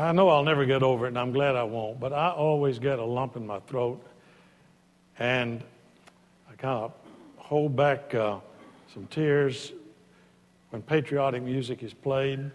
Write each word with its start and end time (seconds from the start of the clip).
I 0.00 0.12
know 0.12 0.30
I'll 0.30 0.44
never 0.44 0.64
get 0.64 0.82
over 0.82 1.04
it, 1.04 1.08
and 1.08 1.18
I'm 1.18 1.30
glad 1.30 1.56
I 1.56 1.62
won't, 1.62 2.00
but 2.00 2.14
I 2.14 2.30
always 2.30 2.78
get 2.78 2.98
a 2.98 3.04
lump 3.04 3.36
in 3.36 3.46
my 3.46 3.60
throat, 3.60 4.02
and 5.18 5.62
I 6.50 6.54
kind 6.54 6.84
of 6.84 6.92
hold 7.36 7.76
back 7.76 8.14
uh, 8.14 8.38
some 8.94 9.06
tears 9.08 9.72
when 10.70 10.80
patriotic 10.80 11.42
music 11.42 11.82
is 11.82 11.92
played, 11.92 12.50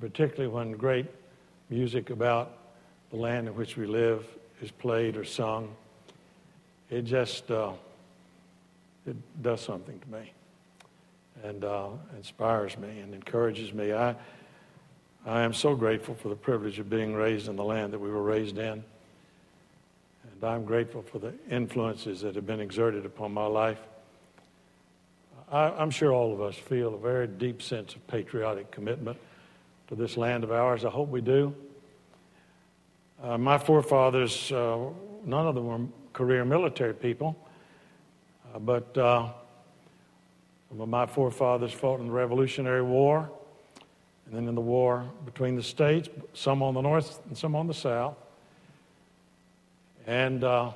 particularly 0.00 0.46
when 0.46 0.76
great 0.76 1.06
music 1.70 2.10
about 2.10 2.56
the 3.10 3.16
land 3.16 3.48
in 3.48 3.56
which 3.56 3.76
we 3.76 3.84
live 3.84 4.24
is 4.62 4.70
played 4.70 5.16
or 5.16 5.24
sung. 5.24 5.74
It 6.88 7.02
just 7.02 7.50
uh, 7.50 7.72
it 9.08 9.16
does 9.42 9.60
something 9.60 9.98
to 9.98 10.08
me 10.08 10.32
and 11.42 11.64
uh, 11.64 11.88
inspires 12.16 12.78
me 12.78 13.00
and 13.00 13.12
encourages 13.12 13.74
me. 13.74 13.92
I, 13.92 14.14
I 15.26 15.40
am 15.40 15.54
so 15.54 15.74
grateful 15.74 16.14
for 16.14 16.28
the 16.28 16.36
privilege 16.36 16.78
of 16.78 16.90
being 16.90 17.14
raised 17.14 17.48
in 17.48 17.56
the 17.56 17.64
land 17.64 17.94
that 17.94 17.98
we 17.98 18.10
were 18.10 18.22
raised 18.22 18.58
in. 18.58 18.84
And 20.22 20.44
I'm 20.44 20.66
grateful 20.66 21.00
for 21.00 21.18
the 21.18 21.32
influences 21.50 22.20
that 22.20 22.34
have 22.34 22.46
been 22.46 22.60
exerted 22.60 23.06
upon 23.06 23.32
my 23.32 23.46
life. 23.46 23.78
I, 25.50 25.70
I'm 25.70 25.90
sure 25.90 26.12
all 26.12 26.34
of 26.34 26.42
us 26.42 26.56
feel 26.56 26.94
a 26.94 26.98
very 26.98 27.26
deep 27.26 27.62
sense 27.62 27.94
of 27.94 28.06
patriotic 28.06 28.70
commitment 28.70 29.16
to 29.88 29.94
this 29.94 30.18
land 30.18 30.44
of 30.44 30.52
ours. 30.52 30.84
I 30.84 30.90
hope 30.90 31.08
we 31.08 31.22
do. 31.22 31.54
Uh, 33.22 33.38
my 33.38 33.56
forefathers, 33.56 34.52
uh, 34.52 34.76
none 35.24 35.46
of 35.46 35.54
them 35.54 35.66
were 35.66 35.80
career 36.12 36.44
military 36.44 36.92
people, 36.92 37.34
uh, 38.54 38.58
but 38.58 38.98
uh, 38.98 39.28
my 40.70 41.06
forefathers 41.06 41.72
fought 41.72 42.00
in 42.00 42.08
the 42.08 42.12
Revolutionary 42.12 42.82
War 42.82 43.30
and 44.26 44.34
then 44.34 44.48
in 44.48 44.54
the 44.54 44.60
war 44.60 45.04
between 45.24 45.56
the 45.56 45.62
states, 45.62 46.08
some 46.32 46.62
on 46.62 46.74
the 46.74 46.80
north 46.80 47.20
and 47.26 47.36
some 47.36 47.54
on 47.54 47.66
the 47.66 47.74
south. 47.74 48.16
And 50.06 50.44
uh, 50.44 50.72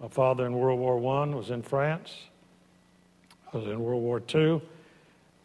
my 0.00 0.08
father 0.08 0.46
in 0.46 0.52
World 0.52 0.78
War 0.78 1.22
I 1.22 1.26
was 1.34 1.50
in 1.50 1.62
France. 1.62 2.14
I 3.52 3.56
was 3.56 3.66
in 3.66 3.80
World 3.80 4.02
War 4.02 4.22
II. 4.32 4.60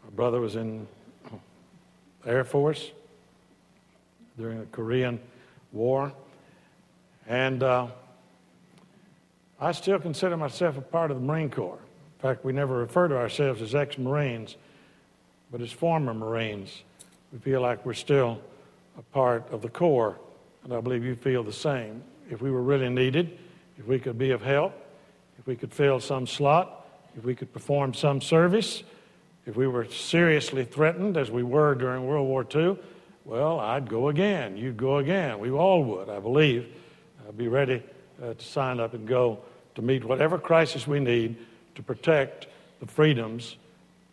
My 0.04 0.10
brother 0.14 0.40
was 0.40 0.56
in 0.56 0.86
the 2.22 2.30
Air 2.30 2.44
Force 2.44 2.90
during 4.38 4.60
the 4.60 4.66
Korean 4.66 5.18
War. 5.72 6.12
And 7.26 7.62
uh, 7.62 7.86
I 9.60 9.72
still 9.72 9.98
consider 9.98 10.36
myself 10.36 10.76
a 10.76 10.82
part 10.82 11.10
of 11.10 11.16
the 11.18 11.22
Marine 11.26 11.50
Corps. 11.50 11.78
In 12.18 12.22
fact, 12.22 12.44
we 12.44 12.52
never 12.52 12.78
refer 12.78 13.08
to 13.08 13.16
ourselves 13.16 13.62
as 13.62 13.74
ex 13.74 13.98
Marines, 13.98 14.56
but 15.50 15.60
as 15.60 15.72
former 15.72 16.14
Marines. 16.14 16.82
We 17.34 17.40
feel 17.40 17.60
like 17.60 17.84
we're 17.84 17.94
still 17.94 18.40
a 18.96 19.02
part 19.02 19.50
of 19.50 19.60
the 19.60 19.68
corps, 19.68 20.16
and 20.62 20.72
I 20.72 20.80
believe 20.80 21.02
you 21.02 21.16
feel 21.16 21.42
the 21.42 21.52
same. 21.52 22.00
If 22.30 22.40
we 22.40 22.48
were 22.48 22.62
really 22.62 22.88
needed, 22.88 23.36
if 23.76 23.88
we 23.88 23.98
could 23.98 24.16
be 24.16 24.30
of 24.30 24.40
help, 24.40 24.72
if 25.36 25.44
we 25.44 25.56
could 25.56 25.74
fill 25.74 25.98
some 25.98 26.28
slot, 26.28 26.86
if 27.18 27.24
we 27.24 27.34
could 27.34 27.52
perform 27.52 27.92
some 27.92 28.20
service, 28.20 28.84
if 29.46 29.56
we 29.56 29.66
were 29.66 29.84
seriously 29.86 30.64
threatened, 30.64 31.16
as 31.16 31.28
we 31.28 31.42
were 31.42 31.74
during 31.74 32.06
World 32.06 32.28
War 32.28 32.46
II, 32.54 32.78
well, 33.24 33.58
I'd 33.58 33.90
go 33.90 34.10
again. 34.10 34.56
You'd 34.56 34.76
go 34.76 34.98
again. 34.98 35.40
We 35.40 35.50
all 35.50 35.82
would, 35.82 36.08
I 36.08 36.20
believe. 36.20 36.68
I'd 37.26 37.36
be 37.36 37.48
ready 37.48 37.82
uh, 38.22 38.34
to 38.34 38.44
sign 38.44 38.78
up 38.78 38.94
and 38.94 39.08
go 39.08 39.40
to 39.74 39.82
meet 39.82 40.04
whatever 40.04 40.38
crisis 40.38 40.86
we 40.86 41.00
need 41.00 41.36
to 41.74 41.82
protect 41.82 42.46
the 42.78 42.86
freedoms 42.86 43.56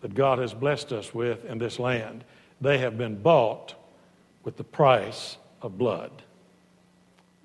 that 0.01 0.15
God 0.15 0.39
has 0.39 0.55
blessed 0.55 0.91
us 0.91 1.13
with 1.13 1.45
in 1.45 1.59
this 1.59 1.77
land. 1.77 2.23
They 2.61 2.77
have 2.77 2.97
been 2.97 3.21
bought 3.21 3.73
with 4.43 4.57
the 4.57 4.63
price 4.63 5.37
of 5.61 5.77
blood. 5.77 6.11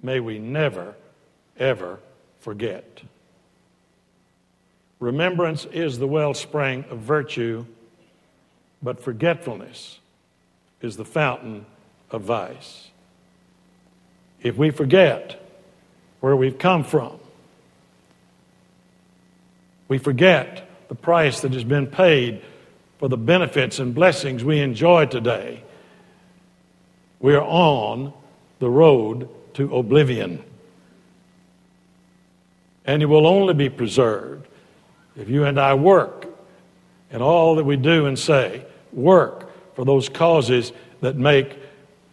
May 0.02 0.20
we 0.20 0.38
never, 0.38 0.94
ever 1.58 2.00
forget. 2.40 3.02
Remembrance 5.00 5.64
is 5.66 5.98
the 5.98 6.06
wellspring 6.06 6.84
of 6.90 6.98
virtue, 6.98 7.64
but 8.82 9.02
forgetfulness 9.02 9.98
is 10.80 10.96
the 10.96 11.04
fountain 11.04 11.66
of 12.10 12.22
vice. 12.22 12.90
If 14.42 14.56
we 14.56 14.70
forget 14.70 15.42
where 16.20 16.36
we've 16.36 16.58
come 16.58 16.84
from, 16.84 17.18
we 19.88 19.98
forget 19.98 20.68
the 20.88 20.94
price 20.94 21.40
that 21.40 21.52
has 21.52 21.64
been 21.64 21.86
paid 21.86 22.42
for 22.98 23.08
the 23.08 23.16
benefits 23.16 23.78
and 23.78 23.94
blessings 23.94 24.44
we 24.44 24.60
enjoy 24.60 25.06
today. 25.06 25.62
We 27.20 27.34
are 27.34 27.42
on 27.42 28.12
the 28.58 28.70
road 28.70 29.28
to 29.54 29.74
oblivion. 29.76 30.42
And 32.84 33.02
it 33.02 33.06
will 33.06 33.26
only 33.26 33.54
be 33.54 33.68
preserved 33.68 34.46
if 35.16 35.28
you 35.28 35.44
and 35.44 35.58
I 35.58 35.74
work 35.74 36.26
in 37.10 37.22
all 37.22 37.56
that 37.56 37.64
we 37.64 37.76
do 37.76 38.06
and 38.06 38.18
say, 38.18 38.64
work 38.92 39.50
for 39.74 39.84
those 39.84 40.08
causes 40.08 40.72
that 41.00 41.16
make 41.16 41.58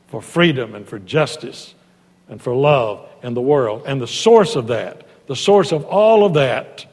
for 0.07 0.21
freedom 0.21 0.75
and 0.75 0.87
for 0.87 0.99
justice 0.99 1.73
and 2.29 2.41
for 2.41 2.55
love 2.55 3.07
in 3.23 3.33
the 3.33 3.41
world. 3.41 3.83
And 3.85 4.01
the 4.01 4.07
source 4.07 4.55
of 4.55 4.67
that, 4.67 5.07
the 5.27 5.35
source 5.35 5.71
of 5.71 5.85
all 5.85 6.25
of 6.25 6.35
that, 6.35 6.85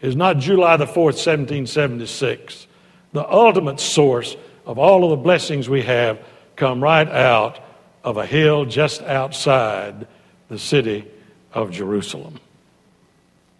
is 0.00 0.14
not 0.14 0.38
July 0.38 0.76
the 0.76 0.86
4th, 0.86 1.16
1776. 1.18 2.67
The 3.12 3.26
ultimate 3.28 3.80
source 3.80 4.36
of 4.66 4.78
all 4.78 5.04
of 5.04 5.10
the 5.10 5.16
blessings 5.16 5.68
we 5.68 5.82
have 5.82 6.22
come 6.56 6.82
right 6.82 7.08
out 7.08 7.58
of 8.04 8.16
a 8.16 8.26
hill 8.26 8.64
just 8.64 9.02
outside 9.02 10.06
the 10.48 10.58
city 10.58 11.06
of 11.52 11.70
Jerusalem. 11.70 12.38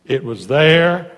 It 0.05 0.25
was 0.25 0.47
there 0.47 1.13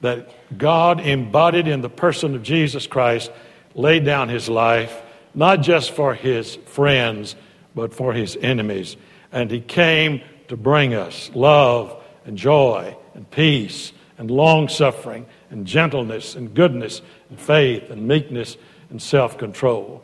that 0.00 0.30
God, 0.56 1.00
embodied 1.00 1.68
in 1.68 1.80
the 1.80 1.88
person 1.88 2.34
of 2.34 2.42
Jesus 2.42 2.86
Christ, 2.86 3.30
laid 3.74 4.04
down 4.04 4.28
his 4.28 4.48
life, 4.48 5.02
not 5.34 5.62
just 5.62 5.90
for 5.90 6.14
his 6.14 6.56
friends, 6.66 7.34
but 7.74 7.92
for 7.94 8.12
his 8.12 8.36
enemies. 8.40 8.96
And 9.32 9.50
he 9.50 9.60
came 9.60 10.22
to 10.48 10.56
bring 10.56 10.94
us 10.94 11.30
love 11.34 12.02
and 12.24 12.36
joy 12.36 12.96
and 13.14 13.30
peace 13.30 13.92
and 14.18 14.30
long 14.30 14.68
suffering 14.68 15.26
and 15.50 15.66
gentleness 15.66 16.34
and 16.34 16.54
goodness 16.54 17.02
and 17.30 17.38
faith 17.38 17.90
and 17.90 18.06
meekness 18.06 18.56
and 18.90 19.00
self 19.00 19.38
control. 19.38 20.02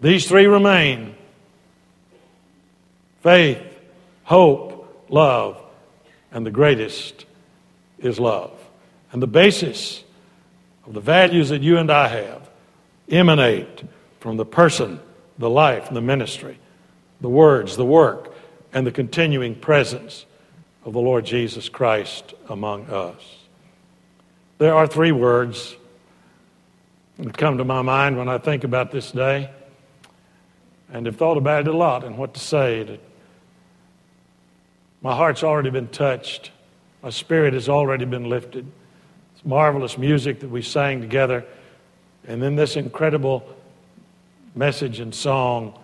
These 0.00 0.28
three 0.28 0.46
remain 0.46 1.14
faith, 3.22 3.62
hope, 4.24 5.06
love, 5.08 5.60
and 6.30 6.44
the 6.44 6.50
greatest 6.50 7.24
is 7.98 8.20
love. 8.20 8.52
And 9.12 9.22
the 9.22 9.26
basis 9.26 10.04
of 10.86 10.92
the 10.94 11.00
values 11.00 11.48
that 11.48 11.62
you 11.62 11.78
and 11.78 11.90
I 11.90 12.08
have 12.08 12.48
emanate 13.08 13.82
from 14.20 14.36
the 14.36 14.44
person, 14.44 15.00
the 15.38 15.50
life, 15.50 15.88
the 15.90 16.00
ministry, 16.00 16.58
the 17.20 17.28
words, 17.28 17.76
the 17.76 17.84
work, 17.84 18.34
and 18.72 18.86
the 18.86 18.92
continuing 18.92 19.54
presence 19.54 20.26
of 20.86 20.94
the 20.94 21.00
Lord 21.00 21.26
Jesus 21.26 21.68
Christ 21.68 22.32
among 22.48 22.86
us. 22.86 23.20
There 24.56 24.74
are 24.74 24.86
three 24.86 25.12
words 25.12 25.76
that 27.18 27.36
come 27.36 27.58
to 27.58 27.64
my 27.64 27.82
mind 27.82 28.16
when 28.16 28.30
I 28.30 28.38
think 28.38 28.64
about 28.64 28.90
this 28.90 29.12
day, 29.12 29.50
and 30.90 31.04
have 31.04 31.16
thought 31.16 31.36
about 31.36 31.60
it 31.60 31.68
a 31.68 31.76
lot 31.76 32.04
and 32.04 32.16
what 32.16 32.32
to 32.32 32.40
say. 32.40 32.98
My 35.02 35.14
heart's 35.14 35.42
already 35.44 35.68
been 35.68 35.88
touched 35.88 36.52
my 37.06 37.10
spirit 37.10 37.54
has 37.54 37.68
already 37.68 38.04
been 38.04 38.28
lifted. 38.28 38.66
It's 39.32 39.44
marvelous 39.44 39.96
music 39.96 40.40
that 40.40 40.50
we 40.50 40.60
sang 40.60 41.00
together. 41.00 41.44
And 42.26 42.42
then 42.42 42.56
this 42.56 42.74
incredible 42.74 43.48
message 44.56 44.98
and 44.98 45.14
song 45.14 45.78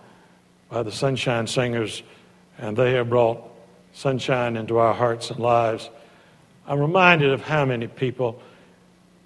by 0.68 0.82
the 0.82 0.90
Sunshine 0.90 1.46
Singers, 1.46 2.02
and 2.58 2.76
they 2.76 2.94
have 2.94 3.08
brought 3.08 3.51
sunshine 3.92 4.56
into 4.56 4.78
our 4.78 4.94
hearts 4.94 5.30
and 5.30 5.38
lives. 5.40 5.90
I'm 6.66 6.80
reminded 6.80 7.30
of 7.30 7.42
how 7.42 7.64
many 7.64 7.86
people 7.86 8.40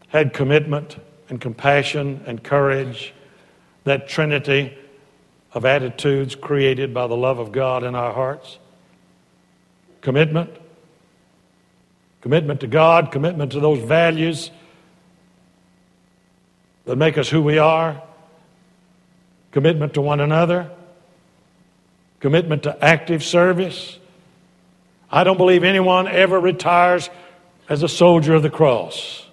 had 0.09 0.33
commitment 0.33 0.97
and 1.29 1.41
compassion 1.41 2.23
and 2.27 2.43
courage, 2.43 3.13
that 3.85 4.09
trinity 4.09 4.77
of 5.53 5.65
attitudes 5.65 6.35
created 6.35 6.93
by 6.93 7.07
the 7.07 7.17
love 7.17 7.39
of 7.39 7.53
God 7.53 7.83
in 7.83 7.95
our 7.95 8.13
hearts. 8.13 8.59
Commitment, 10.01 10.51
commitment 12.21 12.61
to 12.61 12.67
God, 12.67 13.11
commitment 13.11 13.53
to 13.53 13.61
those 13.61 13.83
values 13.83 14.51
that 16.85 16.97
make 16.97 17.19
us 17.19 17.29
who 17.29 17.43
we 17.43 17.59
are, 17.59 18.01
commitment 19.51 19.95
to 19.95 20.01
one 20.01 20.21
another, 20.21 20.71
commitment 22.21 22.63
to 22.65 22.85
active 22.85 23.25
service. 23.25 23.99
I 25.11 25.25
don't 25.25 25.37
believe 25.37 25.65
anyone 25.65 26.09
ever 26.09 26.39
retires 26.39 27.11
as 27.69 27.83
a 27.83 27.89
soldier 27.89 28.35
of 28.35 28.43
the 28.43 28.51
cross. 28.51 29.27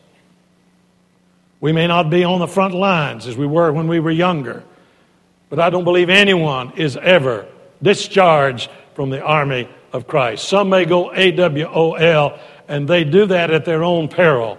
We 1.60 1.72
may 1.72 1.88
not 1.88 2.10
be 2.10 2.24
on 2.24 2.40
the 2.40 2.48
front 2.48 2.74
lines 2.74 3.26
as 3.28 3.38
we 3.38 3.48
were 3.48 3.72
when 3.72 3.88
we 3.88 4.00
were 4.00 4.12
younger, 4.12 4.64
But 5.50 5.60
I 5.60 5.70
don't 5.70 5.84
believe 5.84 6.10
anyone 6.10 6.74
is 6.78 6.98
ever 6.98 7.46
discharged 7.82 8.72
from 8.96 9.12
the 9.12 9.22
army 9.22 9.70
of 9.92 10.08
Christ. 10.08 10.48
Some 10.48 10.70
may 10.70 10.86
go 10.86 11.12
AWOL, 11.12 12.40
and 12.68 12.88
they 12.88 13.04
do 13.04 13.28
that 13.28 13.52
at 13.52 13.64
their 13.64 13.84
own 13.84 14.08
peril. 14.08 14.58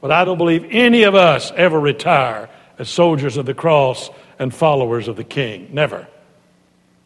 But 0.00 0.10
I 0.10 0.24
don't 0.24 0.36
believe 0.36 0.66
any 0.70 1.04
of 1.04 1.14
us 1.14 1.52
ever 1.54 1.78
retire 1.78 2.50
as 2.78 2.90
soldiers 2.90 3.36
of 3.36 3.46
the 3.46 3.54
cross 3.54 4.10
and 4.38 4.52
followers 4.52 5.06
of 5.06 5.14
the 5.14 5.24
King. 5.24 5.68
Never. 5.72 6.08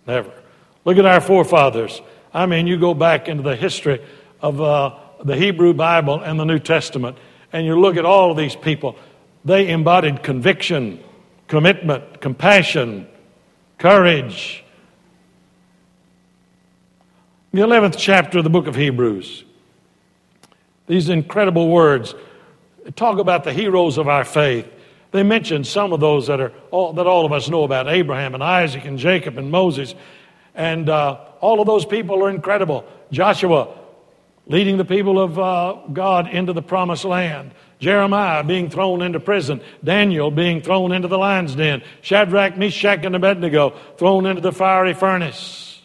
Never. 0.06 0.32
Look 0.84 0.96
at 0.96 1.04
our 1.04 1.20
forefathers. 1.20 2.00
I 2.32 2.46
mean, 2.46 2.66
you 2.66 2.78
go 2.78 2.94
back 2.94 3.28
into 3.28 3.42
the 3.42 3.56
history 3.56 4.04
of 4.40 4.60
uh, 4.60 4.94
the 5.24 5.36
Hebrew 5.36 5.74
Bible 5.74 6.20
and 6.20 6.38
the 6.38 6.44
New 6.44 6.58
Testament, 6.58 7.16
and 7.52 7.66
you 7.66 7.78
look 7.78 7.96
at 7.96 8.04
all 8.04 8.30
of 8.30 8.36
these 8.36 8.54
people. 8.54 8.96
They 9.44 9.68
embodied 9.68 10.22
conviction, 10.22 11.02
commitment, 11.46 12.20
compassion, 12.20 13.06
courage. 13.78 14.64
The 17.52 17.60
11th 17.60 17.96
chapter 17.96 18.38
of 18.38 18.44
the 18.44 18.50
book 18.50 18.66
of 18.66 18.74
Hebrews, 18.74 19.44
these 20.86 21.08
incredible 21.08 21.68
words 21.68 22.14
talk 22.96 23.18
about 23.18 23.44
the 23.44 23.52
heroes 23.52 23.98
of 23.98 24.08
our 24.08 24.24
faith. 24.24 24.66
They 25.10 25.22
mention 25.22 25.64
some 25.64 25.92
of 25.92 26.00
those 26.00 26.26
that, 26.26 26.40
are 26.40 26.52
all, 26.70 26.92
that 26.94 27.06
all 27.06 27.24
of 27.24 27.32
us 27.32 27.48
know 27.48 27.64
about 27.64 27.88
Abraham 27.88 28.34
and 28.34 28.42
Isaac 28.42 28.84
and 28.84 28.98
Jacob 28.98 29.38
and 29.38 29.50
Moses. 29.50 29.94
And 30.54 30.88
uh, 30.88 31.24
all 31.40 31.60
of 31.60 31.66
those 31.66 31.84
people 31.84 32.24
are 32.24 32.30
incredible. 32.30 32.84
Joshua 33.10 33.74
leading 34.48 34.78
the 34.78 34.84
people 34.84 35.20
of 35.20 35.38
uh, 35.38 35.76
God 35.92 36.28
into 36.28 36.52
the 36.52 36.62
promised 36.62 37.04
land. 37.04 37.52
Jeremiah 37.78 38.42
being 38.42 38.70
thrown 38.70 39.02
into 39.02 39.20
prison, 39.20 39.60
Daniel 39.84 40.30
being 40.30 40.62
thrown 40.62 40.90
into 40.90 41.06
the 41.06 41.18
lion's 41.18 41.54
den, 41.54 41.82
Shadrach, 42.00 42.56
Meshach, 42.56 43.04
and 43.04 43.14
Abednego 43.14 43.78
thrown 43.98 44.26
into 44.26 44.40
the 44.40 44.50
fiery 44.50 44.94
furnace. 44.94 45.80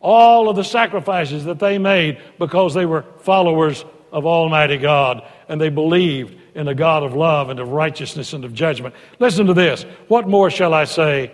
All 0.00 0.48
of 0.48 0.54
the 0.54 0.62
sacrifices 0.62 1.46
that 1.46 1.58
they 1.58 1.78
made 1.78 2.22
because 2.38 2.74
they 2.74 2.86
were 2.86 3.02
followers 3.20 3.84
of 4.12 4.24
Almighty 4.24 4.76
God 4.76 5.26
and 5.48 5.60
they 5.60 5.70
believed 5.70 6.36
in 6.54 6.68
a 6.68 6.74
God 6.74 7.02
of 7.02 7.14
love 7.14 7.50
and 7.50 7.58
of 7.58 7.70
righteousness 7.70 8.32
and 8.32 8.44
of 8.44 8.54
judgment. 8.54 8.94
Listen 9.18 9.46
to 9.46 9.54
this. 9.54 9.82
What 10.06 10.28
more 10.28 10.50
shall 10.50 10.74
I 10.74 10.84
say 10.84 11.32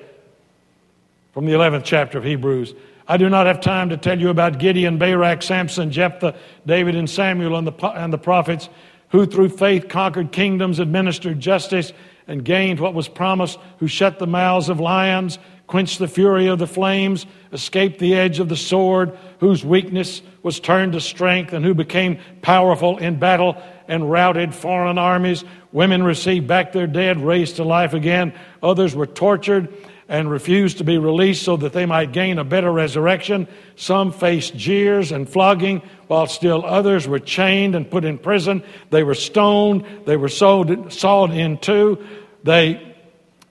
from 1.33 1.45
the 1.45 1.53
11th 1.53 1.85
chapter 1.85 2.17
of 2.17 2.25
Hebrews? 2.25 2.75
I 3.07 3.17
do 3.19 3.29
not 3.29 3.47
have 3.47 3.61
time 3.61 3.91
to 3.91 3.97
tell 3.97 4.19
you 4.19 4.31
about 4.31 4.59
Gideon, 4.59 4.97
Barak, 4.99 5.43
Samson, 5.43 5.91
Jephthah, 5.91 6.35
David, 6.67 6.97
and 6.97 7.09
Samuel, 7.09 7.57
and 7.57 7.67
the, 7.67 7.87
and 7.89 8.13
the 8.13 8.19
prophets 8.19 8.69
who 9.11 9.27
through 9.27 9.51
faith 9.51 9.89
conquered 9.89 10.33
kingdoms, 10.33 10.79
administered 10.79 11.39
justice, 11.39 11.93
and 12.27 12.45
gained 12.45 12.81
what 12.81 12.95
was 12.95 13.07
promised, 13.07 13.59
who 13.79 13.87
shut 13.87 14.19
the 14.19 14.27
mouths 14.27 14.71
of 14.71 14.81
lions, 14.81 15.39
quenched 15.67 15.99
the 15.99 16.09
fury 16.09 16.47
of 16.47 16.59
the 16.59 16.67
flames, 16.67 17.27
escaped 17.53 17.99
the 17.99 18.15
edge 18.15 18.41
of 18.41 18.49
the 18.49 18.57
sword, 18.57 19.17
whose 19.39 19.65
weakness 19.65 20.23
was 20.43 20.59
turned 20.59 20.95
to 20.95 21.01
strength, 21.01 21.53
and 21.53 21.65
who 21.65 21.75
became 21.75 22.19
powerful 22.43 22.97
in 22.99 23.19
battle 23.19 23.57
and 23.87 24.11
routed 24.11 24.55
foreign 24.55 24.99
armies. 24.99 25.45
Women 25.73 26.03
received 26.03 26.47
back 26.47 26.73
their 26.73 26.87
dead, 26.87 27.21
raised 27.21 27.57
to 27.57 27.65
life 27.65 27.93
again. 27.93 28.33
Others 28.63 28.97
were 28.97 29.07
tortured 29.07 29.73
and 30.09 30.31
refused 30.31 30.79
to 30.79 30.85
be 30.85 30.99
released 30.99 31.43
so 31.43 31.57
that 31.57 31.73
they 31.73 31.87
might 31.87 32.13
gain 32.13 32.39
a 32.39 32.45
better 32.45 32.71
resurrection. 32.71 33.49
Some 33.77 34.13
faced 34.13 34.57
jeers 34.57 35.13
and 35.13 35.29
flogging, 35.29 35.83
while 36.09 36.27
still 36.27 36.65
others 36.65 37.09
were 37.09 37.19
chained 37.19 37.75
and 37.75 37.91
put 37.91 38.05
in 38.05 38.19
prison. 38.19 38.63
They 38.91 39.03
were 39.03 39.15
stoned, 39.15 39.85
they 40.05 40.17
were 40.17 40.29
sawed, 40.29 40.93
sawed 40.93 41.31
in 41.33 41.59
two, 41.59 42.05
they 42.43 42.95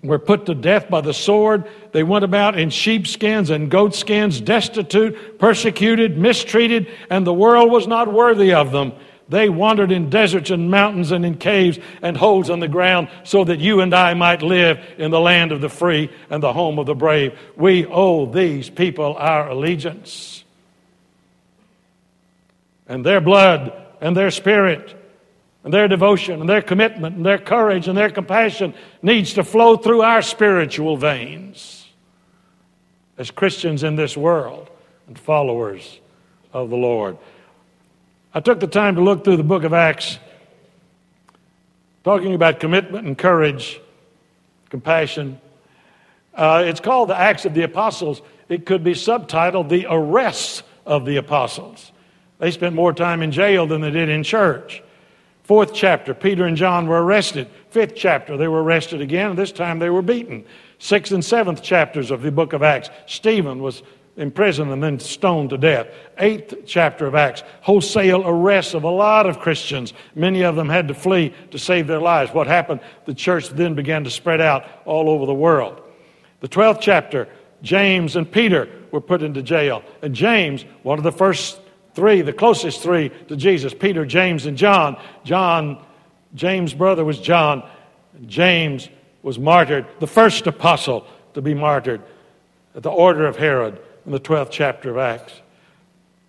were 0.04 0.20
put 0.20 0.46
to 0.46 0.54
death 0.54 0.90
by 0.90 1.02
the 1.02 1.14
sword. 1.14 1.66
They 1.94 2.04
went 2.04 2.26
about 2.26 2.60
in 2.60 2.70
sheepskins 2.70 3.50
and 3.50 3.72
goatskins, 3.72 4.42
destitute, 4.42 5.40
persecuted, 5.40 6.18
mistreated, 6.18 6.88
and 7.10 7.26
the 7.26 7.34
world 7.34 7.72
was 7.72 7.88
not 7.88 8.12
worthy 8.12 8.54
of 8.54 8.72
them. 8.72 8.94
They 9.30 9.50
wandered 9.50 9.92
in 9.92 10.10
deserts 10.10 10.50
and 10.50 10.70
mountains 10.70 11.12
and 11.12 11.26
in 11.26 11.38
caves 11.38 11.80
and 12.02 12.18
holes 12.18 12.50
in 12.50 12.60
the 12.60 12.68
ground 12.68 13.08
so 13.24 13.44
that 13.44 13.60
you 13.60 13.82
and 13.82 13.94
I 13.94 14.14
might 14.14 14.42
live 14.42 14.80
in 14.98 15.12
the 15.12 15.20
land 15.20 15.52
of 15.52 15.62
the 15.62 15.70
free 15.70 16.10
and 16.30 16.44
the 16.44 16.54
home 16.54 16.78
of 16.78 16.86
the 16.86 16.96
brave. 16.96 17.38
We 17.56 17.86
owe 17.86 18.26
these 18.26 18.70
people 18.70 19.16
our 19.18 19.50
allegiance. 19.50 20.44
And 22.88 23.06
their 23.06 23.22
blood 23.22 23.72
and 24.02 24.16
their 24.16 24.32
spirit 24.32 25.00
and 25.64 25.74
their 25.74 25.88
devotion 25.88 26.42
and 26.42 26.50
their 26.50 26.62
commitment 26.62 27.16
and 27.16 27.26
their 27.26 27.38
courage 27.38 27.88
and 27.88 27.98
their 27.98 28.10
compassion 28.10 28.74
needs 29.02 29.34
to 29.36 29.44
flow 29.44 29.78
through 29.78 30.02
our 30.02 30.22
spiritual 30.22 30.98
veins 30.98 31.88
as 33.18 33.32
Christians 33.32 33.84
in 33.84 33.96
this 33.96 34.18
world 34.18 34.70
and 35.08 35.18
followers 35.18 36.00
of 36.52 36.70
the 36.70 36.76
Lord. 36.76 37.18
I 38.36 38.40
took 38.40 38.60
the 38.60 38.68
time 38.68 38.96
to 38.96 39.02
look 39.02 39.24
through 39.24 39.38
the 39.38 39.44
book 39.44 39.64
of 39.64 39.74
Acts, 39.74 40.18
talking 42.04 42.34
about 42.34 42.60
commitment 42.60 43.06
and 43.06 43.16
courage, 43.16 43.80
compassion. 44.72 45.40
Uh, 46.34 46.64
it's 46.66 46.80
called 46.80 47.10
the 47.10 47.18
Acts 47.18 47.46
of 47.46 47.54
the 47.54 47.62
Apostles. 47.62 48.24
It 48.50 48.66
could 48.66 48.84
be 48.84 48.94
subtitled 48.94 49.70
The 49.70 49.86
Arrests 49.88 50.64
of 50.84 51.06
the 51.06 51.18
Apostles. 51.18 51.92
They 52.40 52.50
spent 52.50 52.74
more 52.74 52.92
time 52.92 53.22
in 53.22 53.32
jail 53.32 53.68
than 53.68 53.82
they 53.82 53.92
did 53.92 54.10
in 54.10 54.24
church. 54.24 54.82
Fourth 55.44 55.72
chapter, 55.72 56.16
Peter 56.16 56.46
and 56.46 56.58
John 56.58 56.88
were 56.88 57.04
arrested. 57.04 57.48
Fifth 57.70 57.94
chapter, 57.96 58.36
they 58.36 58.48
were 58.48 58.64
arrested 58.64 59.00
again, 59.00 59.30
and 59.30 59.38
this 59.38 59.52
time 59.52 59.78
they 59.78 59.92
were 59.92 60.02
beaten. 60.02 60.44
Sixth 60.80 61.12
and 61.12 61.24
seventh 61.24 61.62
chapters 61.62 62.10
of 62.10 62.24
the 62.24 62.32
book 62.32 62.54
of 62.54 62.64
Acts, 62.64 62.90
Stephen 63.06 63.62
was 63.62 63.84
imprisoned 64.18 64.72
and 64.72 64.84
then 64.84 65.00
stoned 65.00 65.50
to 65.50 65.58
death. 65.58 65.88
Eighth 66.18 66.66
chapter 66.66 67.08
of 67.08 67.16
Acts, 67.16 67.44
wholesale 67.62 68.28
arrests 68.28 68.74
of 68.74 68.84
a 68.84 68.90
lot 68.90 69.26
of 69.26 69.40
Christians. 69.40 69.94
Many 70.16 70.44
of 70.44 70.56
them 70.56 70.70
had 70.70 70.88
to 70.90 70.94
flee 70.94 71.34
to 71.52 71.58
save 71.58 71.88
their 71.88 72.00
lives. 72.00 72.34
What 72.34 72.48
happened? 72.48 72.82
The 73.06 73.14
church 73.14 73.50
then 73.50 73.74
began 73.74 74.04
to 74.04 74.10
spread 74.10 74.42
out 74.42 74.66
all 74.86 75.10
over 75.10 75.26
the 75.26 75.34
world. 75.34 75.82
The 76.42 76.48
12th 76.48 76.80
chapter, 76.82 77.28
James 77.62 78.16
and 78.16 78.30
Peter 78.30 78.70
were 78.92 79.02
put 79.02 79.24
into 79.24 79.42
jail. 79.42 79.84
And 80.02 80.14
James, 80.14 80.66
one 80.84 81.00
of 81.00 81.04
the 81.04 81.12
first 81.12 81.60
three, 81.96 82.22
the 82.22 82.34
closest 82.34 82.82
three 82.82 83.10
to 83.28 83.36
Jesus, 83.36 83.74
Peter, 83.74 84.06
James, 84.06 84.46
and 84.46 84.58
John. 84.58 85.00
John, 85.24 85.84
James' 86.36 86.74
brother 86.74 87.04
was 87.04 87.20
John. 87.20 87.68
James 88.26 88.90
was 89.24 89.40
martyred, 89.40 89.88
the 90.00 90.08
first 90.08 90.46
apostle 90.46 91.08
to 91.34 91.42
be 91.42 91.54
martyred 91.54 92.02
at 92.76 92.84
the 92.84 92.92
order 92.92 93.26
of 93.26 93.38
Herod 93.38 93.80
in 94.06 94.12
the 94.12 94.20
12th 94.20 94.52
chapter 94.52 94.92
of 94.92 94.98
Acts. 94.98 95.42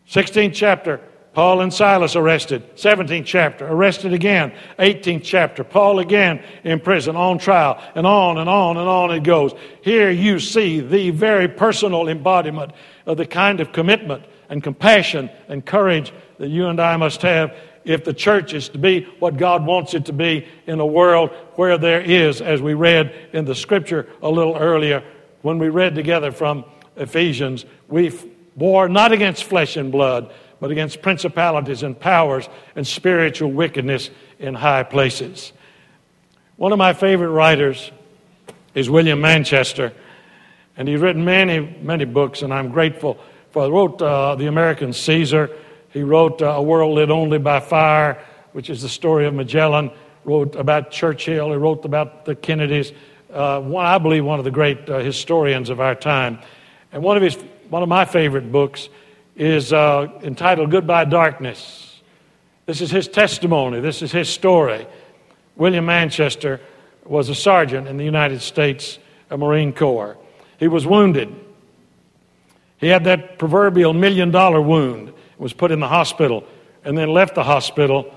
16th 0.08 0.54
chapter, 0.54 1.00
Paul 1.32 1.62
and 1.62 1.74
Silas 1.74 2.14
arrested. 2.14 2.76
17th 2.76 3.26
chapter, 3.26 3.66
arrested 3.66 4.12
again. 4.12 4.52
18th 4.78 5.22
chapter, 5.24 5.64
Paul 5.64 5.98
again 5.98 6.42
in 6.62 6.78
prison, 6.78 7.16
on 7.16 7.38
trial, 7.38 7.82
and 7.96 8.06
on 8.06 8.38
and 8.38 8.48
on 8.48 8.76
and 8.76 8.88
on 8.88 9.10
it 9.10 9.24
goes. 9.24 9.52
Here 9.82 10.10
you 10.10 10.38
see 10.38 10.80
the 10.80 11.10
very 11.10 11.48
personal 11.48 12.08
embodiment 12.08 12.72
of 13.06 13.16
the 13.16 13.26
kind 13.26 13.60
of 13.60 13.72
commitment 13.72 14.24
and 14.48 14.62
compassion 14.62 15.28
and 15.48 15.66
courage 15.66 16.12
that 16.38 16.48
you 16.48 16.66
and 16.66 16.80
I 16.80 16.96
must 16.96 17.22
have 17.22 17.56
if 17.84 18.04
the 18.04 18.14
church 18.14 18.54
is 18.54 18.68
to 18.70 18.78
be 18.78 19.02
what 19.18 19.36
God 19.36 19.66
wants 19.66 19.94
it 19.94 20.06
to 20.06 20.12
be 20.12 20.46
in 20.66 20.80
a 20.80 20.86
world 20.86 21.30
where 21.54 21.76
there 21.76 22.00
is, 22.00 22.40
as 22.40 22.62
we 22.62 22.74
read 22.74 23.14
in 23.32 23.44
the 23.44 23.54
scripture 23.54 24.08
a 24.22 24.30
little 24.30 24.56
earlier 24.56 25.02
when 25.42 25.58
we 25.58 25.68
read 25.68 25.94
together 25.94 26.32
from 26.32 26.64
Ephesians, 26.96 27.64
we 27.88 28.12
war 28.56 28.88
not 28.88 29.12
against 29.12 29.44
flesh 29.44 29.76
and 29.76 29.90
blood, 29.90 30.32
but 30.60 30.70
against 30.70 31.02
principalities 31.02 31.82
and 31.82 31.98
powers 31.98 32.48
and 32.76 32.86
spiritual 32.86 33.50
wickedness 33.50 34.10
in 34.38 34.54
high 34.54 34.82
places. 34.82 35.52
One 36.56 36.72
of 36.72 36.78
my 36.78 36.92
favorite 36.92 37.30
writers 37.30 37.90
is 38.74 38.88
William 38.88 39.20
Manchester, 39.20 39.92
and 40.76 40.88
he's 40.88 41.00
written 41.00 41.24
many, 41.24 41.60
many 41.82 42.04
books, 42.04 42.42
and 42.42 42.52
I'm 42.52 42.70
grateful 42.70 43.18
for. 43.50 43.64
He 43.64 43.70
wrote 43.70 44.00
uh, 44.00 44.36
The 44.36 44.46
American 44.46 44.92
Caesar. 44.92 45.50
He 45.90 46.02
wrote 46.02 46.42
uh, 46.42 46.46
A 46.46 46.62
World 46.62 46.94
Lit 46.94 47.10
Only 47.10 47.38
by 47.38 47.60
Fire, 47.60 48.24
which 48.52 48.70
is 48.70 48.82
the 48.82 48.88
story 48.88 49.26
of 49.26 49.34
Magellan. 49.34 49.90
Wrote 50.24 50.56
about 50.56 50.90
Churchill. 50.90 51.50
He 51.50 51.56
wrote 51.56 51.84
about 51.84 52.24
the 52.24 52.34
Kennedys. 52.34 52.92
Uh, 53.32 53.60
one, 53.60 53.84
I 53.84 53.98
believe, 53.98 54.24
one 54.24 54.38
of 54.38 54.44
the 54.44 54.50
great 54.50 54.88
uh, 54.88 55.00
historians 55.00 55.70
of 55.70 55.80
our 55.80 55.94
time. 55.94 56.38
And 56.94 57.02
one 57.02 57.16
of, 57.16 57.24
his, 57.24 57.34
one 57.70 57.82
of 57.82 57.88
my 57.88 58.04
favorite 58.04 58.52
books 58.52 58.88
is 59.34 59.72
uh, 59.72 60.06
entitled 60.22 60.70
Goodbye 60.70 61.06
Darkness. 61.06 62.00
This 62.66 62.80
is 62.80 62.88
his 62.88 63.08
testimony, 63.08 63.80
this 63.80 64.00
is 64.00 64.12
his 64.12 64.28
story. 64.28 64.86
William 65.56 65.86
Manchester 65.86 66.60
was 67.04 67.28
a 67.28 67.34
sergeant 67.34 67.88
in 67.88 67.96
the 67.96 68.04
United 68.04 68.40
States 68.40 69.00
Marine 69.28 69.72
Corps. 69.72 70.16
He 70.60 70.68
was 70.68 70.86
wounded. 70.86 71.34
He 72.78 72.86
had 72.86 73.02
that 73.04 73.40
proverbial 73.40 73.92
million 73.92 74.30
dollar 74.30 74.60
wound, 74.60 75.12
was 75.36 75.52
put 75.52 75.72
in 75.72 75.80
the 75.80 75.88
hospital, 75.88 76.44
and 76.84 76.96
then 76.96 77.08
left 77.08 77.34
the 77.34 77.42
hospital 77.42 78.14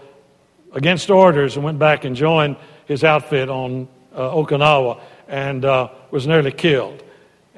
against 0.74 1.10
orders 1.10 1.56
and 1.56 1.66
went 1.66 1.80
back 1.80 2.06
and 2.06 2.16
joined 2.16 2.58
his 2.86 3.04
outfit 3.04 3.50
on 3.50 3.88
uh, 4.14 4.30
Okinawa. 4.30 5.02
and 5.28 5.66
uh, 5.66 5.90
was 6.12 6.28
nearly 6.28 6.52
killed. 6.52 7.04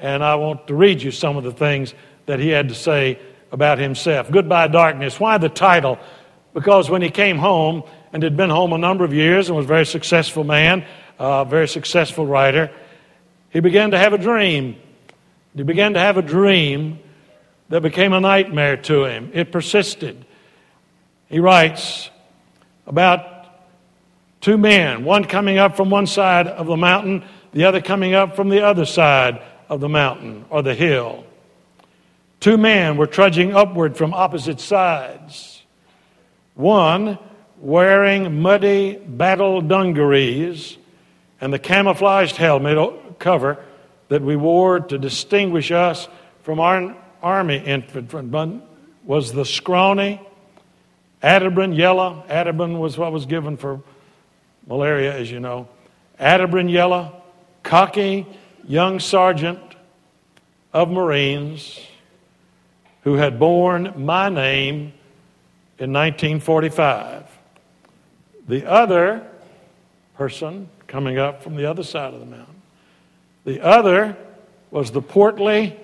And 0.00 0.24
I 0.24 0.34
want 0.36 0.66
to 0.68 0.74
read 0.74 1.02
you 1.02 1.10
some 1.10 1.36
of 1.36 1.44
the 1.44 1.52
things 1.52 1.94
that 2.26 2.38
he 2.38 2.48
had 2.48 2.68
to 2.68 2.74
say 2.74 3.18
about 3.52 3.78
himself. 3.78 4.30
Goodbye, 4.30 4.68
Darkness. 4.68 5.20
Why 5.20 5.38
the 5.38 5.48
title? 5.48 5.98
Because 6.54 6.88
when 6.88 7.02
he 7.02 7.10
came 7.10 7.38
home 7.38 7.82
and 8.12 8.22
had 8.22 8.36
been 8.36 8.50
home 8.50 8.72
a 8.72 8.78
number 8.78 9.04
of 9.04 9.12
years 9.12 9.48
and 9.48 9.56
was 9.56 9.66
a 9.66 9.68
very 9.68 9.86
successful 9.86 10.44
man, 10.44 10.84
a 11.18 11.22
uh, 11.22 11.44
very 11.44 11.68
successful 11.68 12.26
writer, 12.26 12.70
he 13.50 13.60
began 13.60 13.90
to 13.90 13.98
have 13.98 14.12
a 14.12 14.18
dream. 14.18 14.76
He 15.54 15.62
began 15.62 15.94
to 15.94 16.00
have 16.00 16.16
a 16.16 16.22
dream 16.22 16.98
that 17.68 17.82
became 17.82 18.12
a 18.12 18.20
nightmare 18.20 18.76
to 18.76 19.04
him. 19.04 19.30
It 19.34 19.52
persisted. 19.52 20.24
He 21.28 21.40
writes 21.40 22.10
about 22.86 23.22
two 24.40 24.56
men, 24.56 25.04
one 25.04 25.24
coming 25.24 25.58
up 25.58 25.76
from 25.76 25.90
one 25.90 26.06
side 26.06 26.46
of 26.46 26.66
the 26.66 26.76
mountain, 26.76 27.24
the 27.52 27.64
other 27.64 27.80
coming 27.80 28.14
up 28.14 28.34
from 28.34 28.48
the 28.48 28.64
other 28.64 28.84
side 28.84 29.40
of 29.70 29.80
the 29.80 29.88
mountain 29.88 30.44
or 30.50 30.62
the 30.62 30.74
hill. 30.74 31.24
Two 32.40 32.58
men 32.58 32.98
were 32.98 33.06
trudging 33.06 33.54
upward 33.54 33.96
from 33.96 34.12
opposite 34.12 34.60
sides. 34.60 35.62
One 36.54 37.18
wearing 37.58 38.42
muddy 38.42 38.96
battle 38.96 39.62
dungarees 39.62 40.76
and 41.40 41.52
the 41.52 41.58
camouflaged 41.58 42.36
helmet 42.36 43.18
cover 43.18 43.64
that 44.08 44.20
we 44.20 44.36
wore 44.36 44.80
to 44.80 44.98
distinguish 44.98 45.70
us 45.70 46.08
from 46.42 46.58
our 46.60 46.96
army 47.22 47.58
infantry 47.58 48.60
was 49.04 49.32
the 49.32 49.44
scrawny 49.44 50.20
Atabrine 51.22 51.76
yellow. 51.76 52.24
Atabrine 52.28 52.78
was 52.78 52.96
what 52.96 53.12
was 53.12 53.26
given 53.26 53.56
for 53.56 53.82
malaria, 54.66 55.14
as 55.14 55.30
you 55.30 55.40
know. 55.40 55.68
Atabrine 56.18 56.70
yellow, 56.70 57.22
cocky 57.62 58.26
young 58.70 59.00
sergeant 59.00 59.58
of 60.72 60.88
Marines 60.88 61.80
who 63.02 63.14
had 63.14 63.36
borne 63.36 63.92
my 63.96 64.28
name 64.28 64.92
in 65.78 65.92
1945. 65.92 67.24
The 68.46 68.70
other 68.70 69.26
person 70.14 70.68
coming 70.86 71.18
up 71.18 71.42
from 71.42 71.56
the 71.56 71.68
other 71.68 71.82
side 71.82 72.14
of 72.14 72.20
the 72.20 72.26
mountain, 72.26 72.62
the 73.44 73.60
other 73.60 74.16
was 74.70 74.92
the 74.92 75.02
portly, 75.02 75.76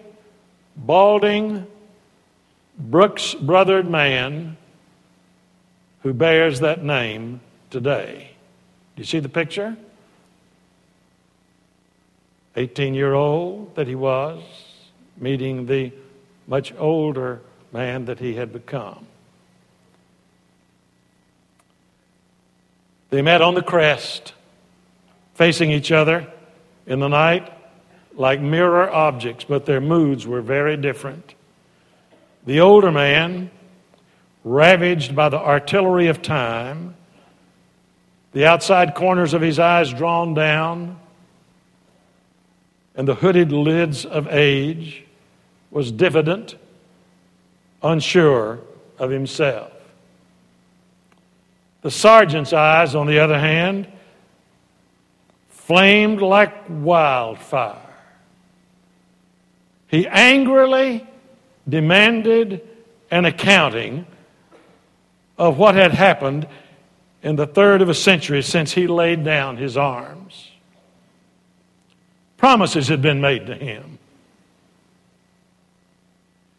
balding, 0.77 1.67
Brooks 2.79 3.35
brothered 3.35 3.89
man 3.89 4.57
who 6.03 6.13
bears 6.13 6.61
that 6.61 6.85
name 6.85 7.41
today. 7.71 8.31
Do 8.95 9.01
you 9.01 9.07
see 9.07 9.19
the 9.19 9.29
picture? 9.29 9.77
18 12.57 12.95
year 12.95 13.15
old 13.15 13.75
that 13.77 13.87
he 13.87 13.95
was, 13.95 14.43
meeting 15.19 15.67
the 15.67 15.93
much 16.47 16.73
older 16.79 17.41
man 17.73 18.07
that 18.07 18.19
he 18.19 18.35
had 18.35 18.53
become. 18.53 19.07
They 23.11 23.23
met 23.23 23.43
on 23.43 23.55
the 23.55 23.63
crest, 23.63 24.33
facing 25.35 25.71
each 25.71 25.93
other 25.93 26.27
in 26.87 27.01
the 27.01 27.09
night 27.09 27.53
like 28.17 28.41
mirror 28.41 28.91
objects, 28.91 29.45
but 29.45 29.67
their 29.67 29.81
moods 29.81 30.27
were 30.27 30.41
very 30.41 30.77
different. 30.77 31.35
The 32.47 32.61
older 32.61 32.91
man, 32.91 33.51
ravaged 34.43 35.15
by 35.15 35.29
the 35.29 35.39
artillery 35.39 36.09
of 36.09 36.23
time, 36.23 36.97
the 38.33 38.47
outside 38.47 38.95
corners 38.95 39.35
of 39.35 39.43
his 39.43 39.59
eyes 39.59 39.93
drawn 39.93 40.35
down, 40.35 40.99
and 42.97 43.07
the 43.07 43.15
hooded 43.15 43.53
lids 43.53 44.05
of 44.05 44.27
age, 44.29 45.05
was 45.71 45.93
diffident, 45.93 46.57
unsure 47.83 48.61
of 48.99 49.11
himself. 49.11 49.73
The 51.83 51.91
sergeant's 51.91 52.53
eyes, 52.53 52.95
on 52.95 53.07
the 53.07 53.19
other 53.19 53.39
hand, 53.39 53.87
flamed 55.49 56.23
like 56.23 56.55
wildfire. 56.69 57.77
He 59.89 60.07
angrily 60.09 61.07
demanded 61.69 62.67
an 63.11 63.25
accounting 63.25 64.07
of 65.39 65.59
what 65.59 65.75
had 65.75 65.93
happened 65.93 66.49
in 67.23 67.37
the 67.37 67.47
third 67.47 67.83
of 67.83 67.89
a 67.89 67.95
century 67.95 68.43
since 68.43 68.73
he 68.73 68.87
laid 68.87 69.25
down 69.25 69.57
his 69.57 69.77
arms. 69.77 70.46
Promises 72.57 72.89
had 72.89 73.03
been 73.03 73.21
made 73.21 73.49
to 73.49 73.55
him. 73.55 73.99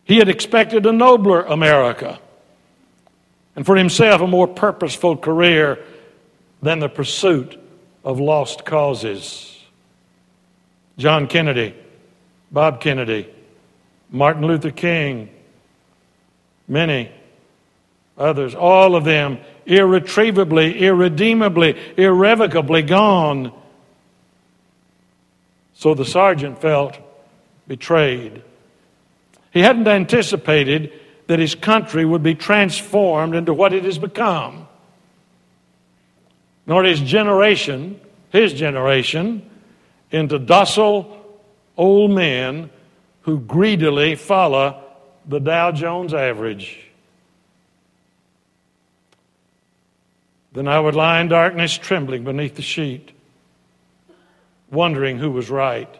He 0.04 0.18
had 0.18 0.30
expected 0.30 0.86
a 0.86 0.92
nobler 0.92 1.42
America 1.42 2.20
and 3.56 3.66
for 3.66 3.75
himself 3.75 4.22
a 4.22 4.27
more 4.27 4.48
purposeful 4.48 5.18
career 5.18 5.84
than 6.62 6.77
the 6.77 6.88
pursuit 6.88 7.60
of 8.06 8.20
lost 8.20 8.63
causes. 8.63 9.60
John 11.00 11.25
Kennedy, 11.25 11.74
Bob 12.51 12.80
Kennedy, 12.80 13.27
Martin 14.12 14.46
Luther 14.46 14.70
King, 14.70 15.32
many 16.68 17.12
others, 18.20 18.54
all 18.54 18.96
of 18.96 19.04
them 19.04 19.39
irretrievably, 19.66 20.80
irredeemably, 20.80 21.75
irrevocably 21.98 22.84
gone. 22.84 23.51
So 25.77 25.93
the 25.93 26.05
sergeant 26.05 26.60
felt 26.60 26.98
betrayed. 27.67 28.41
He 29.53 29.60
hadn't 29.60 29.88
anticipated 29.88 30.91
that 31.27 31.38
his 31.38 31.53
country 31.53 32.03
would 32.03 32.24
be 32.24 32.34
transformed 32.34 33.36
into 33.36 33.53
what 33.53 33.74
it 33.74 33.84
has 33.84 34.00
become, 34.00 34.67
nor 36.65 36.84
his 36.84 37.00
generation, 37.00 38.01
his 38.31 38.53
generation, 38.53 39.48
into 40.10 40.39
docile 40.39 41.24
old 41.77 42.10
men 42.10 42.72
who 43.22 43.39
greedily 43.39 44.15
follow 44.15 44.84
the 45.27 45.39
Dow 45.39 45.72
Jones 45.72 46.12
average. 46.12 46.88
Then 50.53 50.67
I 50.67 50.79
would 50.79 50.96
lie 50.96 51.22
in 51.22 51.27
darkness, 51.27 51.77
trembling 51.77 52.24
beneath 52.24 52.55
the 52.55 52.63
sheet, 52.63 53.12
wondering 54.69 55.17
who 55.17 55.31
was 55.31 55.50
right 55.50 55.93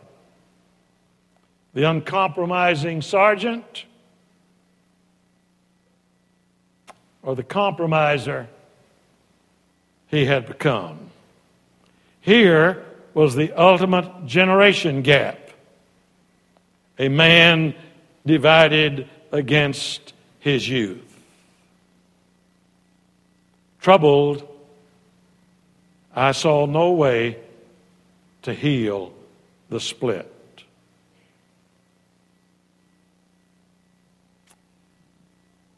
the 1.74 1.84
uncompromising 1.84 3.04
sergeant 3.04 3.86
or 7.22 7.36
the 7.36 7.44
compromiser 7.44 8.48
he 10.08 10.26
had 10.26 10.48
become. 10.48 11.12
Here 12.20 12.84
was 13.14 13.36
the 13.36 13.52
ultimate 13.54 14.26
generation 14.26 15.04
gap 15.04 15.52
a 16.98 17.10
man 17.10 17.76
divided 18.26 19.08
against 19.32 20.14
his 20.40 20.68
youth. 20.68 21.04
Troubled, 23.80 24.48
I 26.16 26.32
saw 26.32 26.66
no 26.66 26.94
way 26.94 27.38
to 28.48 28.54
heal 28.54 29.14
the 29.68 29.78
split. 29.78 30.34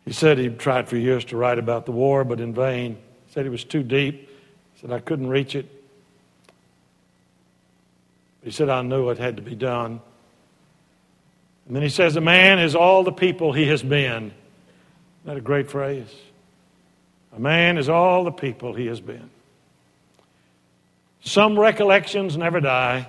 He 0.06 0.14
said 0.14 0.38
he'd 0.38 0.60
tried 0.60 0.88
for 0.88 0.96
years 0.96 1.26
to 1.26 1.38
write 1.38 1.58
about 1.58 1.88
the 1.88 1.92
war, 1.92 2.24
but 2.24 2.40
in 2.40 2.54
vain. 2.54 2.94
He 3.26 3.34
said 3.34 3.48
it 3.48 3.50
was 3.50 3.64
too 3.64 3.82
deep. 3.82 4.30
He 4.76 4.82
said 4.82 4.92
I 4.92 5.00
couldn't 5.00 5.30
reach 5.30 5.56
it. 5.56 5.66
He 8.44 8.52
said 8.52 8.70
I 8.70 8.84
knew 8.84 9.10
it 9.10 9.18
had 9.18 9.38
to 9.38 9.42
be 9.42 9.56
done. 9.56 10.00
And 11.66 11.76
then 11.76 11.82
he 11.82 11.90
says, 11.90 12.16
A 12.18 12.22
man 12.22 12.60
is 12.60 12.76
all 12.76 13.04
the 13.04 13.12
people 13.12 13.52
he 13.52 13.68
has 13.70 13.82
been. 13.82 14.26
Isn't 14.26 14.34
that 15.26 15.38
a 15.38 15.42
great 15.42 15.72
phrase? 15.72 16.14
A 17.36 17.40
man 17.40 17.80
is 17.80 17.90
all 17.90 18.24
the 18.24 18.32
people 18.32 18.76
he 18.76 18.86
has 18.86 19.02
been. 19.02 19.32
Some 21.22 21.60
recollections 21.60 22.38
never 22.38 22.60
die. 22.60 23.08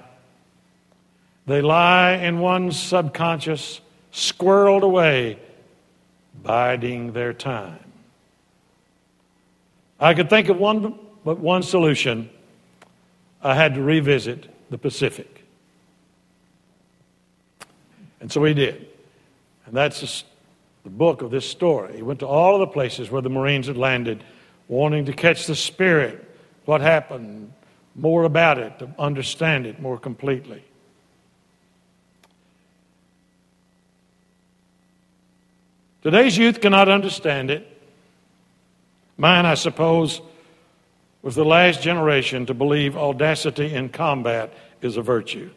They 1.46 1.62
lie 1.62 2.12
in 2.12 2.38
one's 2.38 2.78
subconscious, 2.78 3.80
squirreled 4.12 4.82
away 4.82 5.38
biding 6.42 7.12
their 7.12 7.32
time. 7.32 7.78
I 9.98 10.14
could 10.14 10.30
think 10.30 10.48
of 10.48 10.58
one 10.58 10.98
but 11.24 11.38
one 11.38 11.62
solution. 11.62 12.30
I 13.42 13.54
had 13.54 13.74
to 13.74 13.82
revisit 13.82 14.48
the 14.70 14.78
Pacific. 14.78 15.44
And 18.20 18.30
so 18.30 18.44
he 18.44 18.54
did. 18.54 18.86
And 19.66 19.74
that's 19.74 20.24
the 20.84 20.90
book 20.90 21.22
of 21.22 21.30
this 21.30 21.48
story. 21.48 21.96
He 21.96 22.02
went 22.02 22.20
to 22.20 22.26
all 22.26 22.54
of 22.54 22.60
the 22.60 22.66
places 22.66 23.10
where 23.10 23.22
the 23.22 23.30
Marines 23.30 23.66
had 23.66 23.76
landed, 23.76 24.24
wanting 24.68 25.06
to 25.06 25.12
catch 25.12 25.46
the 25.46 25.54
spirit, 25.54 26.24
what 26.64 26.80
happened, 26.80 27.52
more 27.94 28.24
about 28.24 28.58
it, 28.58 28.78
to 28.78 28.90
understand 28.98 29.66
it 29.66 29.80
more 29.80 29.98
completely. 29.98 30.64
Today's 36.02 36.38
youth 36.38 36.60
cannot 36.60 36.88
understand 36.88 37.50
it. 37.50 37.66
Mine, 39.18 39.44
I 39.44 39.54
suppose, 39.54 40.22
was 41.20 41.34
the 41.34 41.44
last 41.44 41.82
generation 41.82 42.46
to 42.46 42.54
believe 42.54 42.96
audacity 42.96 43.74
in 43.74 43.90
combat 43.90 44.52
is 44.80 44.96
a 44.96 45.02
virtue. 45.02 45.50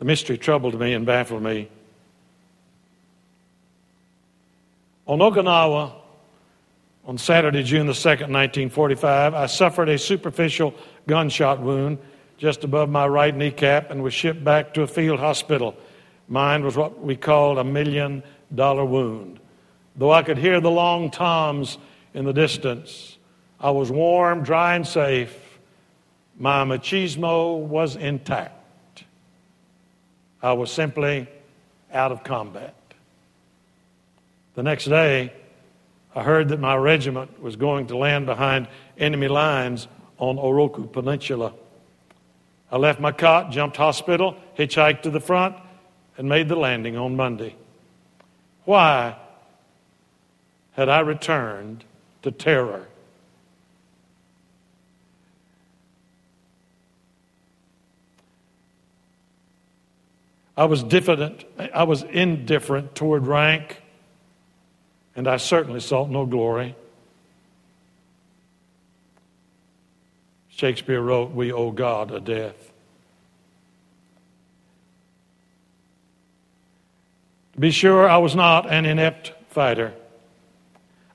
The 0.00 0.04
mystery 0.04 0.36
troubled 0.36 0.80
me 0.80 0.94
and 0.94 1.06
baffled 1.06 1.44
me. 1.44 1.68
On 5.06 5.20
Okinawa, 5.20 5.92
on 7.04 7.18
Saturday, 7.18 7.64
June 7.64 7.86
the 7.86 7.92
2nd, 7.92 8.30
1945, 8.30 9.34
I 9.34 9.46
suffered 9.46 9.88
a 9.88 9.98
superficial 9.98 10.72
gunshot 11.08 11.60
wound 11.60 11.98
just 12.38 12.62
above 12.62 12.88
my 12.88 13.06
right 13.06 13.34
kneecap 13.34 13.90
and 13.90 14.02
was 14.02 14.14
shipped 14.14 14.44
back 14.44 14.72
to 14.74 14.82
a 14.82 14.86
field 14.86 15.18
hospital. 15.18 15.76
Mine 16.28 16.64
was 16.64 16.76
what 16.76 17.02
we 17.02 17.16
called 17.16 17.58
a 17.58 17.64
million 17.64 18.22
dollar 18.54 18.84
wound. 18.84 19.40
Though 19.96 20.12
I 20.12 20.22
could 20.22 20.38
hear 20.38 20.60
the 20.60 20.70
long 20.70 21.10
toms 21.10 21.76
in 22.14 22.24
the 22.24 22.32
distance, 22.32 23.18
I 23.60 23.70
was 23.70 23.90
warm, 23.90 24.42
dry, 24.42 24.76
and 24.76 24.86
safe. 24.86 25.36
My 26.38 26.64
machismo 26.64 27.58
was 27.58 27.96
intact. 27.96 29.04
I 30.40 30.52
was 30.52 30.72
simply 30.72 31.28
out 31.92 32.12
of 32.12 32.24
combat. 32.24 32.74
The 34.54 34.62
next 34.62 34.86
day, 34.86 35.32
I 36.14 36.22
heard 36.22 36.48
that 36.50 36.60
my 36.60 36.76
regiment 36.76 37.42
was 37.42 37.56
going 37.56 37.86
to 37.88 37.96
land 37.96 38.26
behind 38.26 38.68
enemy 38.98 39.28
lines 39.28 39.88
on 40.18 40.36
Oroku 40.36 40.90
Peninsula. 40.90 41.54
I 42.70 42.76
left 42.76 43.00
my 43.00 43.12
cot, 43.12 43.50
jumped 43.50 43.76
hospital, 43.76 44.36
hitchhiked 44.56 45.02
to 45.02 45.10
the 45.10 45.20
front, 45.20 45.56
and 46.16 46.28
made 46.28 46.48
the 46.48 46.56
landing 46.56 46.96
on 46.96 47.16
Monday. 47.16 47.56
Why 48.64 49.16
had 50.72 50.88
I 50.88 51.00
returned 51.00 51.84
to 52.22 52.30
terror? 52.30 52.88
I 60.56 60.66
was 60.66 60.82
diffident, 60.82 61.44
I 61.74 61.84
was 61.84 62.02
indifferent 62.02 62.94
toward 62.94 63.26
rank, 63.26 63.81
and 65.14 65.28
I 65.28 65.36
certainly 65.36 65.80
sought 65.80 66.10
no 66.10 66.26
glory. 66.26 66.74
Shakespeare 70.48 71.00
wrote, 71.00 71.32
We 71.32 71.52
owe 71.52 71.70
God 71.70 72.10
a 72.10 72.20
death. 72.20 72.72
To 77.54 77.60
be 77.60 77.70
sure, 77.70 78.08
I 78.08 78.18
was 78.18 78.34
not 78.34 78.70
an 78.70 78.86
inept 78.86 79.32
fighter. 79.48 79.92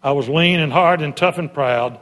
I 0.04 0.12
was 0.12 0.30
lean 0.30 0.60
and 0.60 0.72
hard 0.72 1.01
and 1.01 1.16
tough 1.16 1.38
and 1.38 1.51
proud. 1.51 2.00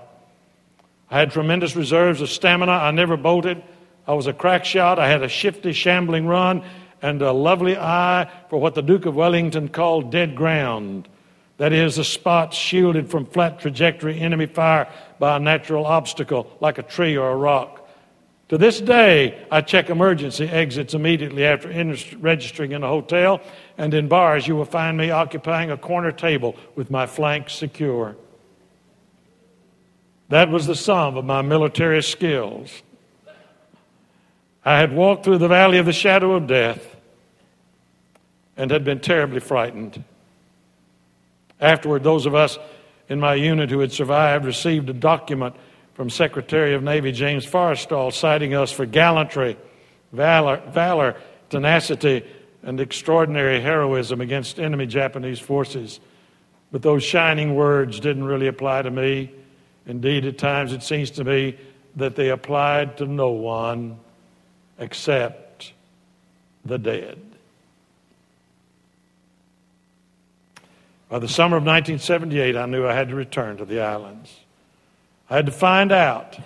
I 1.09 1.19
had 1.19 1.31
tremendous 1.31 1.75
reserves 1.75 2.19
of 2.21 2.29
stamina. 2.29 2.71
I 2.71 2.91
never 2.91 3.15
bolted. 3.15 3.63
I 4.07 4.13
was 4.13 4.27
a 4.27 4.33
crack 4.33 4.65
shot. 4.65 4.99
I 4.99 5.07
had 5.07 5.23
a 5.23 5.29
shifty, 5.29 5.71
shambling 5.71 6.27
run 6.27 6.63
and 7.01 7.21
a 7.21 7.31
lovely 7.31 7.77
eye 7.77 8.29
for 8.49 8.59
what 8.59 8.75
the 8.75 8.81
Duke 8.81 9.05
of 9.05 9.15
Wellington 9.15 9.69
called 9.69 10.11
dead 10.11 10.35
ground. 10.35 11.07
That 11.57 11.71
is, 11.71 11.97
a 11.97 12.03
spot 12.03 12.53
shielded 12.53 13.09
from 13.09 13.25
flat 13.25 13.59
trajectory 13.59 14.19
enemy 14.19 14.45
fire 14.45 14.91
by 15.19 15.37
a 15.37 15.39
natural 15.39 15.85
obstacle, 15.85 16.51
like 16.59 16.77
a 16.77 16.83
tree 16.83 17.17
or 17.17 17.29
a 17.31 17.35
rock. 17.35 17.87
To 18.49 18.57
this 18.57 18.79
day, 18.79 19.43
I 19.49 19.61
check 19.61 19.89
emergency 19.89 20.45
exits 20.47 20.93
immediately 20.93 21.45
after 21.45 21.69
registering 22.19 22.73
in 22.73 22.83
a 22.83 22.87
hotel, 22.87 23.41
and 23.77 23.93
in 23.93 24.07
bars, 24.07 24.47
you 24.47 24.55
will 24.55 24.65
find 24.65 24.97
me 24.97 25.09
occupying 25.09 25.71
a 25.71 25.77
corner 25.77 26.11
table 26.11 26.55
with 26.75 26.91
my 26.91 27.07
flanks 27.07 27.55
secure. 27.55 28.15
That 30.29 30.49
was 30.49 30.67
the 30.67 30.75
sum 30.75 31.17
of 31.17 31.25
my 31.25 31.41
military 31.41 32.03
skills. 32.03 32.83
I 34.63 34.77
had 34.77 34.93
walked 34.93 35.23
through 35.23 35.37
the 35.37 35.47
valley 35.47 35.77
of 35.77 35.85
the 35.85 35.93
shadow 35.93 36.33
of 36.33 36.47
death 36.47 36.95
and 38.57 38.71
had 38.71 38.83
been 38.83 38.99
terribly 38.99 39.39
frightened. 39.39 40.03
Afterward, 41.59 42.03
those 42.03 42.25
of 42.25 42.35
us 42.35 42.57
in 43.07 43.19
my 43.19 43.35
unit 43.35 43.69
who 43.69 43.79
had 43.79 43.91
survived 43.91 44.45
received 44.45 44.89
a 44.89 44.93
document 44.93 45.55
from 45.93 46.09
Secretary 46.09 46.73
of 46.73 46.83
Navy 46.83 47.11
James 47.11 47.45
Forrestal 47.45 48.11
citing 48.11 48.53
us 48.53 48.71
for 48.71 48.85
gallantry, 48.85 49.57
valor, 50.11 50.61
valor, 50.69 51.15
tenacity, 51.49 52.23
and 52.63 52.81
extraordinary 52.81 53.61
heroism 53.61 54.21
against 54.21 54.59
enemy 54.59 54.87
Japanese 54.87 55.39
forces. 55.39 55.99
But 56.71 56.81
those 56.81 57.03
shining 57.03 57.55
words 57.55 57.99
didn't 57.99 58.25
really 58.25 58.47
apply 58.47 58.81
to 58.81 58.91
me. 58.91 59.31
Indeed, 59.85 60.25
at 60.25 60.37
times 60.37 60.73
it 60.73 60.83
seems 60.83 61.11
to 61.11 61.23
me 61.23 61.57
that 61.95 62.15
they 62.15 62.29
applied 62.29 62.97
to 62.97 63.05
no 63.05 63.29
one 63.29 63.97
except 64.79 65.73
the 66.65 66.77
dead. 66.77 67.34
By 71.09 71.19
the 71.19 71.27
summer 71.27 71.57
of 71.57 71.63
1978, 71.63 72.55
I 72.55 72.65
knew 72.65 72.87
I 72.87 72.93
had 72.93 73.09
to 73.09 73.15
return 73.15 73.57
to 73.57 73.65
the 73.65 73.81
islands. 73.81 74.33
I 75.29 75.35
had 75.35 75.45
to 75.45 75.51
find 75.51 75.91
out, 75.91 76.37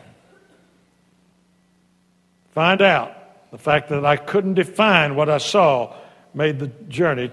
find 2.51 2.81
out 2.81 3.51
the 3.51 3.57
fact 3.57 3.89
that 3.89 4.05
I 4.05 4.17
couldn't 4.17 4.55
define 4.55 5.15
what 5.15 5.29
I 5.29 5.37
saw 5.37 5.95
made 6.33 6.59
the 6.59 6.67
journey 6.87 7.31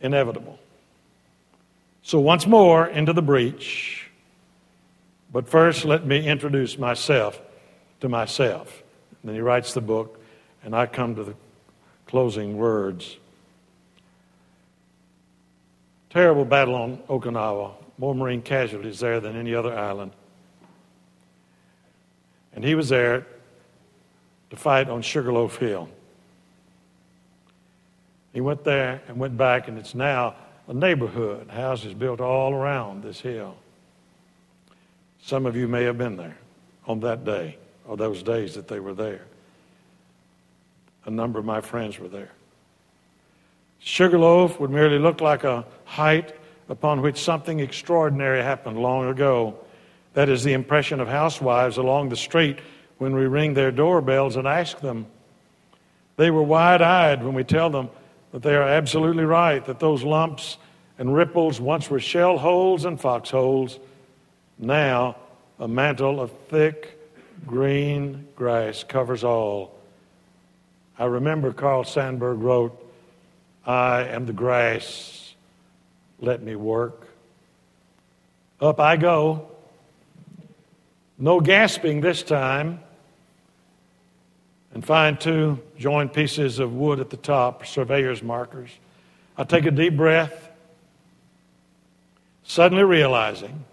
inevitable. 0.00 0.58
So, 2.02 2.18
once 2.20 2.46
more 2.46 2.86
into 2.86 3.12
the 3.12 3.22
breach. 3.22 4.08
But 5.30 5.48
first, 5.48 5.84
let 5.84 6.06
me 6.06 6.26
introduce 6.26 6.78
myself 6.78 7.40
to 8.00 8.08
myself. 8.08 8.82
And 9.22 9.28
then 9.28 9.34
he 9.34 9.42
writes 9.42 9.74
the 9.74 9.80
book, 9.80 10.18
and 10.64 10.74
I 10.74 10.86
come 10.86 11.14
to 11.16 11.24
the 11.24 11.34
closing 12.06 12.56
words. 12.56 13.18
Terrible 16.10 16.44
battle 16.44 16.74
on 16.74 16.98
Okinawa. 17.08 17.72
More 17.98 18.14
Marine 18.14 18.42
casualties 18.42 19.00
there 19.00 19.20
than 19.20 19.36
any 19.36 19.54
other 19.54 19.76
island. 19.76 20.12
And 22.54 22.64
he 22.64 22.74
was 22.74 22.88
there 22.88 23.26
to 24.50 24.56
fight 24.56 24.88
on 24.88 25.02
Sugarloaf 25.02 25.56
Hill. 25.56 25.88
He 28.32 28.40
went 28.40 28.64
there 28.64 29.02
and 29.08 29.18
went 29.18 29.36
back, 29.36 29.68
and 29.68 29.78
it's 29.78 29.94
now 29.94 30.34
a 30.68 30.74
neighborhood, 30.74 31.48
houses 31.48 31.94
built 31.94 32.20
all 32.20 32.52
around 32.52 33.02
this 33.02 33.20
hill. 33.20 33.56
Some 35.22 35.46
of 35.46 35.56
you 35.56 35.66
may 35.66 35.84
have 35.84 35.98
been 35.98 36.16
there 36.16 36.36
on 36.86 37.00
that 37.00 37.24
day, 37.24 37.58
or 37.86 37.96
those 37.96 38.22
days 38.22 38.54
that 38.54 38.68
they 38.68 38.80
were 38.80 38.94
there. 38.94 39.22
A 41.04 41.10
number 41.10 41.38
of 41.38 41.44
my 41.44 41.60
friends 41.60 41.98
were 41.98 42.08
there. 42.08 42.30
Sugarloaf 43.80 44.58
would 44.60 44.70
merely 44.70 44.98
look 44.98 45.20
like 45.20 45.44
a 45.44 45.64
height 45.84 46.34
upon 46.68 47.00
which 47.00 47.18
something 47.18 47.60
extraordinary 47.60 48.42
happened 48.42 48.78
long 48.78 49.08
ago. 49.08 49.58
That 50.14 50.28
is 50.28 50.44
the 50.44 50.52
impression 50.52 51.00
of 51.00 51.08
housewives 51.08 51.76
along 51.76 52.08
the 52.08 52.16
street 52.16 52.58
when 52.98 53.14
we 53.14 53.26
ring 53.26 53.54
their 53.54 53.70
doorbells 53.70 54.36
and 54.36 54.46
ask 54.46 54.80
them. 54.80 55.06
They 56.16 56.30
were 56.30 56.42
wide 56.42 56.82
eyed 56.82 57.22
when 57.22 57.34
we 57.34 57.44
tell 57.44 57.70
them 57.70 57.90
that 58.32 58.42
they 58.42 58.54
are 58.54 58.68
absolutely 58.68 59.24
right, 59.24 59.64
that 59.66 59.78
those 59.78 60.02
lumps 60.02 60.58
and 60.98 61.14
ripples 61.14 61.60
once 61.60 61.88
were 61.88 62.00
shell 62.00 62.38
holes 62.38 62.84
and 62.84 63.00
foxholes, 63.00 63.78
now 64.58 65.16
a 65.60 65.68
mantle 65.68 66.20
of 66.20 66.32
thick 66.48 66.98
green 67.46 68.26
grass 68.34 68.82
covers 68.82 69.22
all. 69.22 69.78
I 70.98 71.04
remember 71.04 71.52
Carl 71.52 71.84
Sandburg 71.84 72.42
wrote, 72.42 72.84
I 73.68 74.04
am 74.04 74.24
the 74.24 74.32
grass, 74.32 75.34
let 76.20 76.42
me 76.42 76.56
work. 76.56 77.06
Up 78.62 78.80
I 78.80 78.96
go. 78.96 79.50
No 81.18 81.40
gasping 81.40 82.00
this 82.00 82.22
time 82.22 82.80
and 84.72 84.82
find 84.82 85.20
two 85.20 85.60
joined 85.76 86.14
pieces 86.14 86.60
of 86.60 86.72
wood 86.72 86.98
at 86.98 87.10
the 87.10 87.18
top, 87.18 87.66
surveyor's 87.66 88.22
markers. 88.22 88.70
I 89.36 89.44
take 89.44 89.66
a 89.66 89.70
deep 89.70 89.96
breath, 89.96 90.48
suddenly 92.44 92.84
realizing 92.84 93.64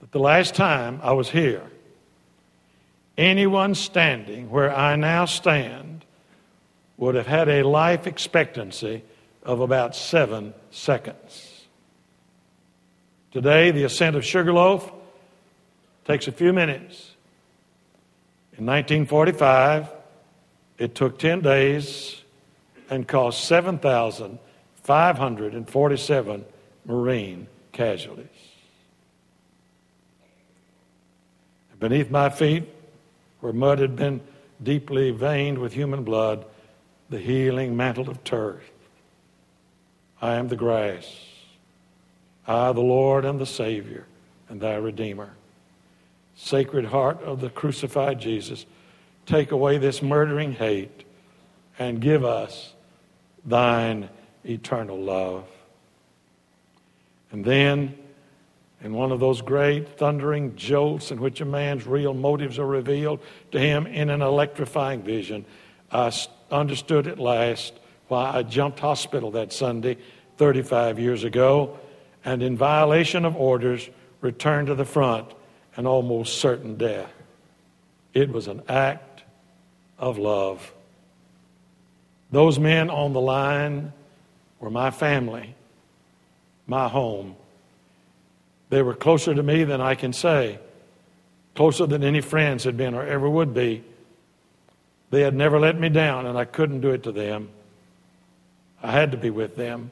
that 0.00 0.12
the 0.12 0.18
last 0.18 0.54
time 0.54 1.00
I 1.02 1.12
was 1.12 1.30
here, 1.30 1.62
anyone 3.16 3.74
standing 3.74 4.50
where 4.50 4.74
I 4.76 4.96
now 4.96 5.24
stand 5.24 6.04
would 7.00 7.16
have 7.16 7.26
had 7.26 7.48
a 7.48 7.62
life 7.62 8.06
expectancy 8.06 9.02
of 9.42 9.60
about 9.60 9.96
seven 9.96 10.52
seconds. 10.70 11.64
Today, 13.32 13.70
the 13.70 13.84
ascent 13.84 14.16
of 14.16 14.24
Sugarloaf 14.24 14.92
takes 16.04 16.28
a 16.28 16.32
few 16.32 16.52
minutes. 16.52 17.12
In 18.58 18.66
1945, 18.66 19.88
it 20.76 20.94
took 20.94 21.18
10 21.18 21.40
days 21.40 22.20
and 22.90 23.08
cost 23.08 23.46
7,547 23.46 26.44
Marine 26.84 27.46
casualties. 27.72 28.26
Beneath 31.78 32.10
my 32.10 32.28
feet, 32.28 32.68
where 33.40 33.54
mud 33.54 33.78
had 33.78 33.96
been 33.96 34.20
deeply 34.62 35.12
veined 35.12 35.56
with 35.56 35.72
human 35.72 36.04
blood, 36.04 36.44
the 37.10 37.18
healing 37.18 37.76
mantle 37.76 38.08
of 38.08 38.22
turf. 38.24 38.62
I 40.22 40.36
am 40.36 40.48
the 40.48 40.56
grass. 40.56 41.26
I, 42.46 42.72
the 42.72 42.80
Lord, 42.80 43.24
am 43.24 43.38
the 43.38 43.46
Savior 43.46 44.06
and 44.48 44.60
thy 44.60 44.76
Redeemer. 44.76 45.30
Sacred 46.36 46.86
heart 46.86 47.20
of 47.22 47.40
the 47.40 47.50
crucified 47.50 48.20
Jesus, 48.20 48.64
take 49.26 49.50
away 49.50 49.78
this 49.78 50.02
murdering 50.02 50.52
hate 50.52 51.04
and 51.78 52.00
give 52.00 52.24
us 52.24 52.72
thine 53.44 54.08
eternal 54.44 54.98
love. 54.98 55.44
And 57.32 57.44
then 57.44 57.96
in 58.82 58.94
one 58.94 59.12
of 59.12 59.20
those 59.20 59.42
great 59.42 59.98
thundering 59.98 60.56
jolts 60.56 61.10
in 61.10 61.20
which 61.20 61.40
a 61.40 61.44
man's 61.44 61.86
real 61.86 62.14
motives 62.14 62.58
are 62.58 62.66
revealed 62.66 63.20
to 63.52 63.58
him 63.58 63.86
in 63.86 64.10
an 64.10 64.22
electrifying 64.22 65.02
vision, 65.02 65.44
I 65.90 66.10
understood 66.50 67.06
at 67.06 67.18
last 67.18 67.72
why 68.08 68.30
I 68.30 68.42
jumped 68.42 68.80
hospital 68.80 69.32
that 69.32 69.52
Sunday 69.52 69.98
35 70.36 70.98
years 70.98 71.24
ago 71.24 71.78
and, 72.24 72.42
in 72.42 72.56
violation 72.56 73.24
of 73.24 73.36
orders, 73.36 73.88
returned 74.20 74.66
to 74.68 74.74
the 74.74 74.84
front 74.84 75.28
and 75.76 75.86
almost 75.86 76.38
certain 76.38 76.76
death. 76.76 77.12
It 78.12 78.30
was 78.30 78.48
an 78.48 78.62
act 78.68 79.22
of 79.98 80.18
love. 80.18 80.72
Those 82.30 82.58
men 82.58 82.90
on 82.90 83.12
the 83.12 83.20
line 83.20 83.92
were 84.58 84.70
my 84.70 84.90
family, 84.90 85.54
my 86.66 86.88
home 86.88 87.36
they 88.70 88.82
were 88.82 88.94
closer 88.94 89.34
to 89.34 89.42
me 89.42 89.64
than 89.64 89.80
I 89.80 89.96
can 89.96 90.12
say, 90.12 90.58
closer 91.54 91.86
than 91.86 92.02
any 92.02 92.20
friends 92.20 92.64
had 92.64 92.76
been 92.76 92.94
or 92.94 93.04
ever 93.04 93.28
would 93.28 93.52
be. 93.52 93.84
They 95.10 95.22
had 95.22 95.34
never 95.34 95.58
let 95.58 95.78
me 95.78 95.88
down, 95.88 96.26
and 96.26 96.38
I 96.38 96.44
couldn't 96.44 96.80
do 96.80 96.90
it 96.90 97.02
to 97.02 97.12
them. 97.12 97.48
I 98.82 98.92
had 98.92 99.10
to 99.10 99.16
be 99.16 99.30
with 99.30 99.56
them. 99.56 99.90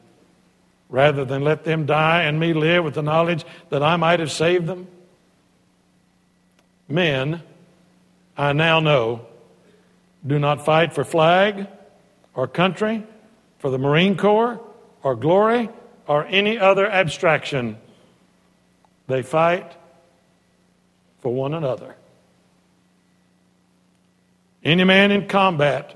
Rather 0.88 1.24
than 1.24 1.42
let 1.42 1.64
them 1.64 1.84
die 1.84 2.22
and 2.22 2.40
me 2.40 2.54
live 2.54 2.84
with 2.84 2.94
the 2.94 3.02
knowledge 3.02 3.44
that 3.68 3.82
I 3.82 3.96
might 3.96 4.20
have 4.20 4.32
saved 4.32 4.66
them. 4.66 4.86
Men, 6.88 7.42
I 8.36 8.54
now 8.54 8.80
know, 8.80 9.26
do 10.26 10.38
not 10.38 10.64
fight 10.64 10.94
for 10.94 11.04
flag 11.04 11.66
or 12.34 12.46
country, 12.46 13.04
for 13.58 13.70
the 13.70 13.78
Marine 13.78 14.16
Corps 14.16 14.60
or 15.02 15.14
glory 15.14 15.68
or 16.06 16.24
any 16.26 16.58
other 16.58 16.88
abstraction. 16.88 17.76
They 19.08 19.22
fight 19.22 19.72
for 21.20 21.34
one 21.34 21.52
another. 21.52 21.96
Any 24.64 24.84
man 24.84 25.10
in 25.10 25.28
combat 25.28 25.94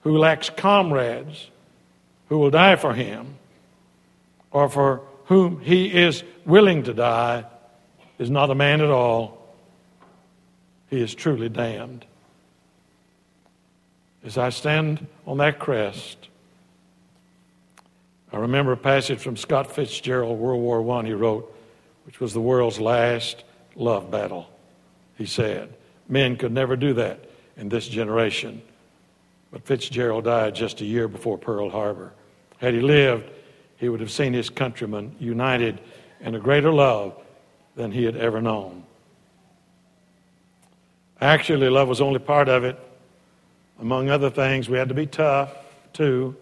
who 0.00 0.18
lacks 0.18 0.50
comrades 0.50 1.50
who 2.28 2.38
will 2.38 2.50
die 2.50 2.76
for 2.76 2.94
him 2.94 3.36
or 4.50 4.68
for 4.68 5.02
whom 5.26 5.60
he 5.60 5.92
is 5.92 6.22
willing 6.44 6.84
to 6.84 6.94
die 6.94 7.44
is 8.18 8.30
not 8.30 8.50
a 8.50 8.54
man 8.54 8.80
at 8.80 8.90
all. 8.90 9.54
He 10.88 11.00
is 11.00 11.14
truly 11.14 11.48
damned. 11.48 12.04
As 14.24 14.38
I 14.38 14.50
stand 14.50 15.06
on 15.26 15.38
that 15.38 15.58
crest, 15.58 16.28
I 18.32 18.38
remember 18.38 18.72
a 18.72 18.76
passage 18.76 19.20
from 19.20 19.36
Scott 19.36 19.70
Fitzgerald, 19.70 20.38
World 20.38 20.60
War 20.60 20.98
I. 20.98 21.06
He 21.06 21.12
wrote, 21.12 21.52
which 22.04 22.20
was 22.20 22.32
the 22.32 22.40
world's 22.40 22.80
last 22.80 23.44
love 23.76 24.10
battle. 24.10 24.48
He 25.16 25.26
said, 25.26 25.74
Men 26.08 26.36
could 26.36 26.52
never 26.52 26.76
do 26.76 26.94
that 26.94 27.25
in 27.56 27.68
this 27.68 27.88
generation. 27.88 28.62
But 29.50 29.64
Fitzgerald 29.64 30.24
died 30.24 30.54
just 30.54 30.80
a 30.80 30.84
year 30.84 31.08
before 31.08 31.38
Pearl 31.38 31.70
Harbor. 31.70 32.12
Had 32.58 32.74
he 32.74 32.80
lived, 32.80 33.30
he 33.76 33.88
would 33.88 34.00
have 34.00 34.10
seen 34.10 34.32
his 34.32 34.50
countrymen 34.50 35.14
united 35.18 35.80
in 36.20 36.34
a 36.34 36.38
greater 36.38 36.72
love 36.72 37.14
than 37.74 37.92
he 37.92 38.04
had 38.04 38.16
ever 38.16 38.40
known. 38.40 38.84
Actually, 41.20 41.68
love 41.68 41.88
was 41.88 42.00
only 42.00 42.18
part 42.18 42.48
of 42.48 42.64
it. 42.64 42.78
Among 43.80 44.08
other 44.10 44.30
things, 44.30 44.68
we 44.68 44.78
had 44.78 44.88
to 44.88 44.94
be 44.94 45.06
tough, 45.06 45.54
too. 45.92 46.36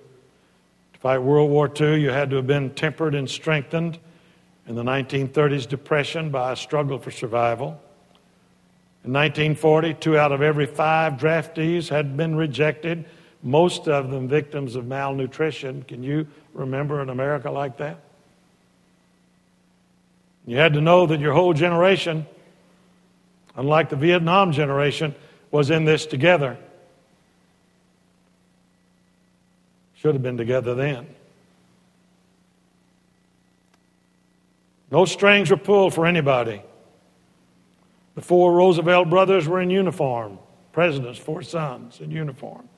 To 0.94 1.00
fight 1.00 1.18
World 1.18 1.50
War 1.50 1.70
II, 1.81 2.00
you 2.00 2.11
had 2.11 2.31
to 2.31 2.37
have 2.37 2.46
been 2.46 2.70
tempered 2.70 3.14
and 3.14 3.29
strengthened 3.29 3.98
in 4.66 4.74
the 4.74 4.83
1930s 4.83 5.68
depression 5.68 6.31
by 6.31 6.53
a 6.53 6.57
struggle 6.57 6.98
for 6.98 7.11
survival. 7.11 7.81
In 9.05 9.12
1940, 9.12 9.95
two 9.95 10.17
out 10.17 10.33
of 10.33 10.40
every 10.40 10.64
five 10.64 11.14
draftees 11.14 11.90
had 11.90 12.17
been 12.17 12.35
rejected, 12.37 13.05
most 13.43 13.87
of 13.87 14.11
them 14.11 14.29
victims 14.29 14.77
of 14.77 14.87
malnutrition. 14.87 15.83
Can 15.83 16.03
you 16.03 16.27
remember 16.55 17.03
an 17.03 17.11
America 17.11 17.51
like 17.51 17.77
that? 17.77 18.01
You 20.47 20.57
had 20.57 20.73
to 20.73 20.81
know 20.81 21.05
that 21.05 21.21
your 21.21 21.35
whole 21.35 21.53
generation, 21.53 22.27
unlike 23.57 23.90
the 23.90 23.97
Vietnam 23.97 24.53
generation, 24.53 25.14
was 25.51 25.69
in 25.69 25.85
this 25.85 26.07
together. 26.07 26.57
Should 29.97 30.14
have 30.14 30.23
been 30.23 30.38
together 30.38 30.75
then. 30.75 31.07
No 34.90 35.05
strings 35.05 35.51
were 35.51 35.59
pulled 35.59 35.93
for 35.93 36.07
anybody. 36.07 36.62
The 38.14 38.22
four 38.22 38.53
Roosevelt 38.53 39.11
brothers 39.11 39.48
were 39.48 39.61
in 39.61 39.70
uniform, 39.70 40.38
presidents, 40.72 41.18
four 41.18 41.42
sons 41.42 42.00
in 42.00 42.11
uniform. 42.11 42.68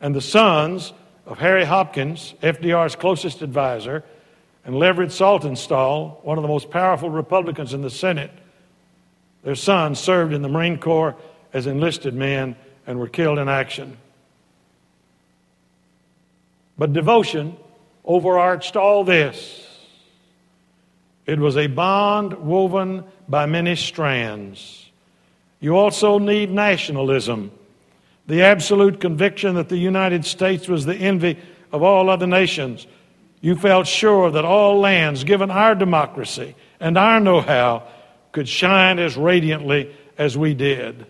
And 0.00 0.14
the 0.14 0.20
sons 0.20 0.92
of 1.26 1.38
Harry 1.38 1.64
Hopkins, 1.64 2.34
FDR's 2.42 2.96
closest 2.96 3.42
advisor, 3.42 4.04
and 4.64 4.76
Leverett 4.76 5.10
Saltonstall, 5.10 6.22
one 6.24 6.38
of 6.38 6.42
the 6.42 6.48
most 6.48 6.70
powerful 6.70 7.10
Republicans 7.10 7.72
in 7.72 7.82
the 7.82 7.90
Senate, 7.90 8.30
their 9.42 9.54
sons 9.54 9.98
served 9.98 10.32
in 10.32 10.42
the 10.42 10.48
Marine 10.48 10.78
Corps 10.78 11.16
as 11.52 11.66
enlisted 11.66 12.14
men 12.14 12.56
and 12.86 12.98
were 12.98 13.08
killed 13.08 13.38
in 13.38 13.48
action. 13.48 13.96
But 16.78 16.92
devotion 16.92 17.56
overarched 18.04 18.76
all 18.76 19.04
this. 19.04 19.68
It 21.26 21.38
was 21.38 21.56
a 21.56 21.68
bond 21.68 22.34
woven 22.34 23.04
by 23.28 23.46
many 23.46 23.76
strands. 23.76 24.90
You 25.60 25.76
also 25.76 26.18
need 26.18 26.50
nationalism, 26.50 27.52
the 28.26 28.42
absolute 28.42 29.00
conviction 29.00 29.54
that 29.54 29.68
the 29.68 29.76
United 29.76 30.24
States 30.24 30.68
was 30.68 30.84
the 30.84 30.96
envy 30.96 31.38
of 31.70 31.82
all 31.82 32.10
other 32.10 32.26
nations. 32.26 32.86
You 33.40 33.56
felt 33.56 33.86
sure 33.86 34.30
that 34.32 34.44
all 34.44 34.80
lands, 34.80 35.24
given 35.24 35.50
our 35.50 35.74
democracy 35.74 36.54
and 36.80 36.98
our 36.98 37.20
know 37.20 37.40
how, 37.40 37.84
could 38.32 38.48
shine 38.48 38.98
as 38.98 39.16
radiantly 39.16 39.94
as 40.18 40.36
we 40.36 40.54
did. 40.54 41.06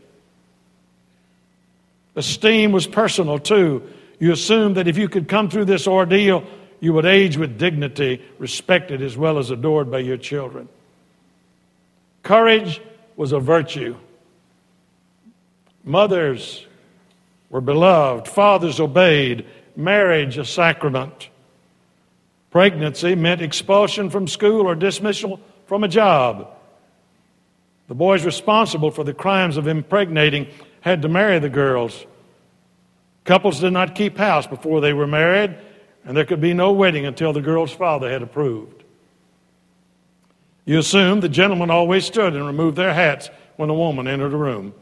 Esteem 2.14 2.72
was 2.72 2.86
personal 2.86 3.38
too. 3.38 3.82
You 4.18 4.32
assumed 4.32 4.76
that 4.76 4.88
if 4.88 4.98
you 4.98 5.08
could 5.08 5.28
come 5.28 5.48
through 5.48 5.64
this 5.64 5.86
ordeal, 5.86 6.44
you 6.82 6.92
would 6.92 7.06
age 7.06 7.36
with 7.36 7.58
dignity, 7.58 8.20
respected 8.38 9.02
as 9.02 9.16
well 9.16 9.38
as 9.38 9.52
adored 9.52 9.88
by 9.88 10.00
your 10.00 10.16
children. 10.16 10.68
Courage 12.24 12.80
was 13.14 13.30
a 13.30 13.38
virtue. 13.38 13.94
Mothers 15.84 16.66
were 17.50 17.60
beloved, 17.60 18.26
fathers 18.26 18.80
obeyed, 18.80 19.46
marriage 19.76 20.36
a 20.38 20.44
sacrament. 20.44 21.28
Pregnancy 22.50 23.14
meant 23.14 23.42
expulsion 23.42 24.10
from 24.10 24.26
school 24.26 24.66
or 24.66 24.74
dismissal 24.74 25.40
from 25.66 25.84
a 25.84 25.88
job. 25.88 26.50
The 27.86 27.94
boys 27.94 28.24
responsible 28.24 28.90
for 28.90 29.04
the 29.04 29.14
crimes 29.14 29.56
of 29.56 29.68
impregnating 29.68 30.48
had 30.80 31.02
to 31.02 31.08
marry 31.08 31.38
the 31.38 31.48
girls. 31.48 32.06
Couples 33.24 33.60
did 33.60 33.72
not 33.72 33.94
keep 33.94 34.18
house 34.18 34.48
before 34.48 34.80
they 34.80 34.92
were 34.92 35.06
married 35.06 35.56
and 36.04 36.16
there 36.16 36.24
could 36.24 36.40
be 36.40 36.54
no 36.54 36.72
wedding 36.72 37.06
until 37.06 37.32
the 37.32 37.40
girl's 37.40 37.72
father 37.72 38.10
had 38.10 38.22
approved. 38.22 38.82
You 40.64 40.78
assume 40.78 41.20
the 41.20 41.28
gentlemen 41.28 41.70
always 41.70 42.04
stood 42.04 42.34
and 42.34 42.46
removed 42.46 42.76
their 42.76 42.94
hats 42.94 43.30
when 43.56 43.70
a 43.70 43.74
woman 43.74 44.06
entered 44.06 44.32
a 44.32 44.36
room. 44.36 44.74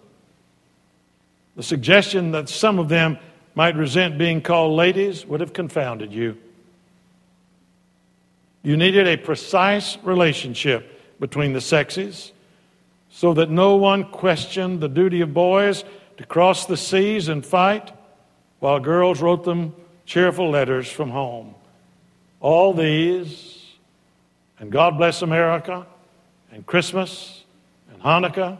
The 1.56 1.62
suggestion 1.62 2.32
that 2.32 2.48
some 2.48 2.78
of 2.78 2.88
them 2.88 3.18
might 3.54 3.76
resent 3.76 4.18
being 4.18 4.40
called 4.40 4.76
ladies 4.76 5.26
would 5.26 5.40
have 5.40 5.52
confounded 5.52 6.12
you. 6.12 6.36
You 8.62 8.76
needed 8.76 9.08
a 9.08 9.16
precise 9.16 9.96
relationship 10.02 11.18
between 11.18 11.52
the 11.52 11.60
sexes 11.60 12.32
so 13.10 13.34
that 13.34 13.50
no 13.50 13.76
one 13.76 14.04
questioned 14.04 14.80
the 14.80 14.88
duty 14.88 15.22
of 15.22 15.34
boys 15.34 15.84
to 16.18 16.26
cross 16.26 16.66
the 16.66 16.76
seas 16.76 17.28
and 17.28 17.44
fight 17.44 17.92
while 18.60 18.78
girls 18.78 19.20
wrote 19.20 19.44
them 19.44 19.74
cheerful 20.10 20.50
letters 20.50 20.90
from 20.90 21.08
home. 21.08 21.54
All 22.40 22.74
these, 22.74 23.64
and 24.58 24.72
God 24.72 24.98
bless 24.98 25.22
America, 25.22 25.86
and 26.50 26.66
Christmas, 26.66 27.44
and 27.92 28.02
Hanukkah, 28.02 28.58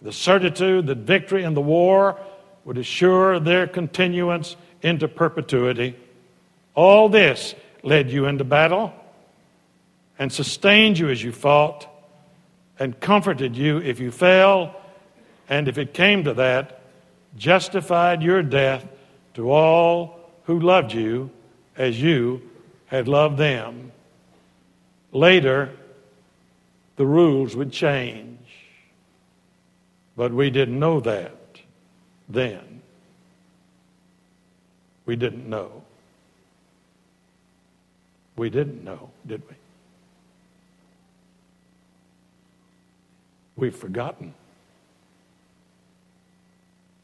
the 0.00 0.10
certitude 0.10 0.86
that 0.86 0.96
victory 0.98 1.44
in 1.44 1.52
the 1.52 1.60
war 1.60 2.18
would 2.64 2.78
assure 2.78 3.38
their 3.38 3.66
continuance 3.66 4.56
into 4.80 5.06
perpetuity. 5.06 5.94
All 6.74 7.10
this 7.10 7.54
led 7.82 8.10
you 8.10 8.24
into 8.24 8.44
battle 8.44 8.94
and 10.18 10.32
sustained 10.32 10.98
you 10.98 11.10
as 11.10 11.22
you 11.22 11.30
fought 11.30 11.86
and 12.78 12.98
comforted 12.98 13.54
you 13.54 13.82
if 13.82 14.00
you 14.00 14.10
fell, 14.10 14.80
and 15.46 15.68
if 15.68 15.76
it 15.76 15.92
came 15.92 16.24
to 16.24 16.32
that, 16.34 16.80
justified 17.36 18.22
your 18.22 18.42
death 18.42 18.86
to 19.34 19.50
all 19.50 20.17
who 20.48 20.58
loved 20.58 20.94
you 20.94 21.30
as 21.76 22.00
you 22.00 22.40
had 22.86 23.06
loved 23.06 23.36
them. 23.36 23.92
Later, 25.12 25.70
the 26.96 27.04
rules 27.04 27.54
would 27.54 27.70
change. 27.70 28.38
But 30.16 30.32
we 30.32 30.48
didn't 30.48 30.78
know 30.78 31.00
that 31.00 31.36
then. 32.30 32.80
We 35.04 35.16
didn't 35.16 35.46
know. 35.46 35.82
We 38.36 38.48
didn't 38.48 38.82
know, 38.82 39.10
did 39.26 39.42
we? 39.50 39.54
We've 43.54 43.76
forgotten. 43.76 44.32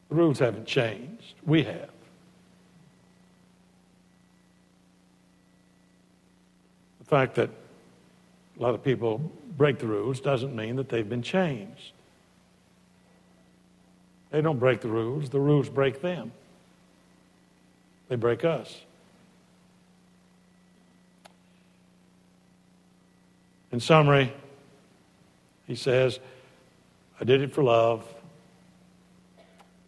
The 0.09 0.15
rules 0.15 0.39
haven't 0.39 0.65
changed. 0.65 1.35
We 1.45 1.61
have. 1.61 1.94
The 7.05 7.09
fact 7.09 7.35
that 7.35 7.49
a 8.57 8.61
lot 8.61 8.73
of 8.73 8.83
people 8.83 9.19
break 9.57 9.79
the 9.79 9.85
rules 9.85 10.19
doesn't 10.19 10.55
mean 10.55 10.75
that 10.77 10.89
they've 10.89 11.07
been 11.07 11.21
changed. 11.21 11.93
They 14.31 14.41
don't 14.41 14.59
break 14.59 14.81
the 14.81 14.87
rules, 14.87 15.29
the 15.29 15.39
rules 15.39 15.69
break 15.69 16.01
them. 16.01 16.31
They 18.09 18.15
break 18.15 18.43
us. 18.43 18.81
In 23.71 23.79
summary, 23.79 24.33
he 25.67 25.75
says, 25.75 26.19
I 27.19 27.23
did 27.23 27.41
it 27.41 27.51
for 27.51 27.63
love. 27.63 28.03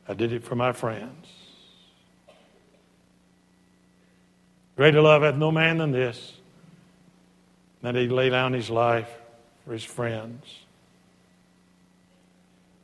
I 0.07 0.13
did 0.13 0.33
it 0.33 0.43
for 0.43 0.55
my 0.55 0.71
friends. 0.71 1.27
Greater 4.75 5.01
love 5.01 5.23
hath 5.23 5.35
no 5.35 5.51
man 5.51 5.79
than 5.79 5.91
this, 5.91 6.33
that 7.95 8.01
he 8.01 8.09
lay 8.09 8.29
down 8.29 8.51
his 8.51 8.69
life 8.69 9.09
for 9.63 9.71
his 9.71 9.83
friends. 9.83 10.43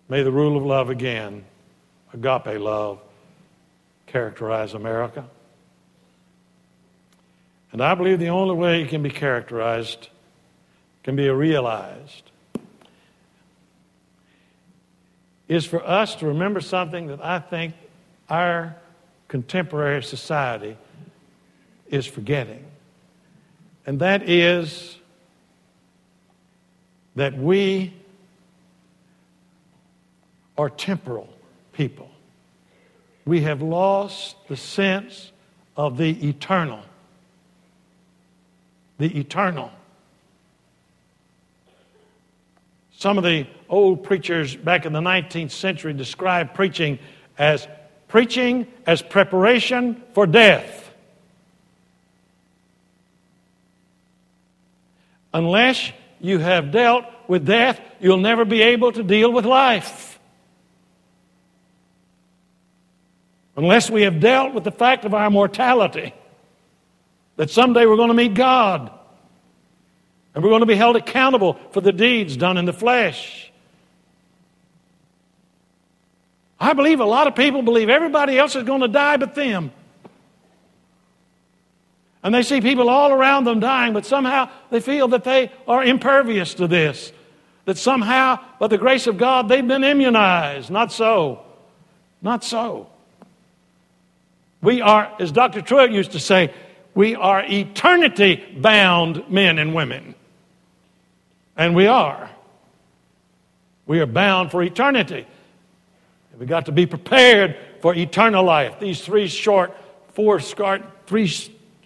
May 0.08 0.24
the 0.24 0.32
rule 0.32 0.56
of 0.56 0.64
love 0.64 0.90
again, 0.90 1.44
agape 2.14 2.60
love, 2.60 3.00
characterize 4.08 4.74
America. 4.74 5.26
And 7.72 7.82
I 7.82 7.96
believe 7.96 8.20
the 8.20 8.30
only 8.30 8.56
way 8.56 8.84
it 8.84 8.90
can 8.90 9.04
be 9.04 9.10
characterized, 9.10 10.08
can 11.04 11.16
be 11.16 11.28
realized, 11.30 12.30
is 15.50 15.66
for 15.66 15.86
us 15.86 16.16
to 16.16 16.28
remember 16.28 16.62
something 16.62 17.08
that 17.08 17.24
I 17.24 17.40
think 17.40 17.74
our 18.30 18.76
contemporary 19.28 20.04
society 20.04 20.78
is 21.90 22.06
forgetting. 22.06 22.64
And 23.86 24.00
that 24.00 24.30
is 24.30 24.98
that 27.16 27.38
we 27.38 27.94
are 30.58 30.70
temporal 30.70 31.30
people. 31.74 32.10
We 33.26 33.42
have 33.42 33.62
lost 33.62 34.36
the 34.48 34.58
sense 34.58 35.32
of 35.76 35.98
the 35.98 36.28
eternal. 36.28 36.82
The 38.98 39.20
eternal. 39.20 39.72
Some 42.92 43.18
of 43.18 43.24
the 43.24 43.48
old 43.68 44.04
preachers 44.04 44.56
back 44.56 44.86
in 44.86 44.94
the 44.94 45.02
19th 45.02 45.52
century 45.52 45.94
described 45.94 46.54
preaching 46.54 47.00
as 47.38 47.68
preaching 48.08 48.68
as 48.86 49.02
preparation 49.02 50.02
for 50.14 50.28
death. 50.28 50.83
Unless 55.34 55.92
you 56.22 56.40
have 56.40 56.72
dealt 56.72 57.06
with 57.28 57.46
death, 57.46 57.80
you'll 58.00 58.18
never 58.18 58.46
be 58.46 58.62
able 58.62 58.92
to 58.92 59.04
deal 59.04 59.32
with 59.32 59.46
life. 59.46 60.20
Unless 63.56 63.90
we 63.90 64.04
have 64.04 64.20
dealt 64.20 64.54
with 64.54 64.64
the 64.64 64.72
fact 64.72 65.06
of 65.06 65.14
our 65.14 65.30
mortality, 65.30 66.14
that 67.36 67.50
someday 67.50 67.86
we're 67.86 67.98
going 67.98 68.10
to 68.10 68.16
meet 68.16 68.34
God. 68.34 68.92
And 70.34 70.44
we're 70.44 70.50
going 70.50 70.62
to 70.62 70.68
be 70.68 70.76
held 70.76 70.96
accountable 70.96 71.60
for 71.72 71.82
the 71.82 71.92
deeds 71.92 72.36
done 72.36 72.58
in 72.58 72.66
the 72.66 72.74
flesh. 72.74 73.52
I 76.60 76.74
believe 76.74 77.00
a 77.00 77.06
lot 77.06 77.28
of 77.28 77.36
people 77.36 77.62
believe 77.62 77.90
everybody 77.90 78.40
else 78.40 78.56
is 78.56 78.64
going 78.64 78.82
to 78.82 78.88
die 78.88 79.18
but 79.18 79.36
them. 79.36 79.72
And 82.24 82.34
they 82.34 82.42
see 82.42 82.62
people 82.62 82.90
all 82.90 83.12
around 83.12 83.44
them 83.44 83.60
dying, 83.60 83.94
but 83.94 84.06
somehow 84.06 84.50
they 84.70 84.80
feel 84.80 85.10
that 85.10 85.26
they 85.26 85.52
are 85.68 85.84
impervious 85.84 86.54
to 86.56 86.68
this. 86.68 87.12
That 87.66 87.78
somehow, 87.78 88.40
by 88.60 88.68
the 88.68 88.78
grace 88.78 89.08
of 89.08 89.18
God, 89.18 89.50
they've 89.50 89.68
been 89.68 89.84
immunized. 89.84 90.70
Not 90.70 90.92
so. 90.92 91.44
Not 92.22 92.44
so. 92.44 92.90
We 94.62 94.82
are, 94.82 95.14
as 95.20 95.32
Dr. 95.34 95.62
Truett 95.62 95.92
used 95.92 96.14
to 96.14 96.20
say, 96.20 96.54
we 96.96 97.16
are 97.16 97.44
eternity 97.44 98.44
bound 98.58 99.30
men 99.30 99.60
and 99.60 99.76
women. 99.76 100.16
And 101.58 101.76
we 101.76 101.88
are. 101.88 102.30
We 103.86 104.00
are 104.00 104.06
bound 104.06 104.52
for 104.52 104.64
eternity. 104.64 105.28
We've 106.40 106.48
got 106.48 106.66
to 106.68 106.72
be 106.72 106.86
prepared 106.86 107.58
for 107.82 107.94
eternal 107.94 108.44
life. 108.44 108.80
These 108.80 109.02
three 109.02 109.28
short, 109.28 109.76
four 110.14 110.40
three 110.40 111.28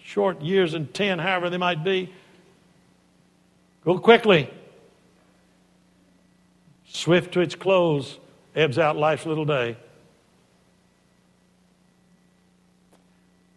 short 0.08 0.40
years 0.40 0.72
and 0.72 0.92
ten, 0.94 1.18
however 1.18 1.50
they 1.50 1.58
might 1.58 1.84
be, 1.84 2.10
go 3.84 3.98
quickly. 3.98 4.48
Swift 6.86 7.34
to 7.34 7.40
its 7.40 7.54
close, 7.54 8.18
ebbs 8.56 8.78
out 8.78 8.96
life's 8.96 9.26
little 9.26 9.44
day. 9.44 9.76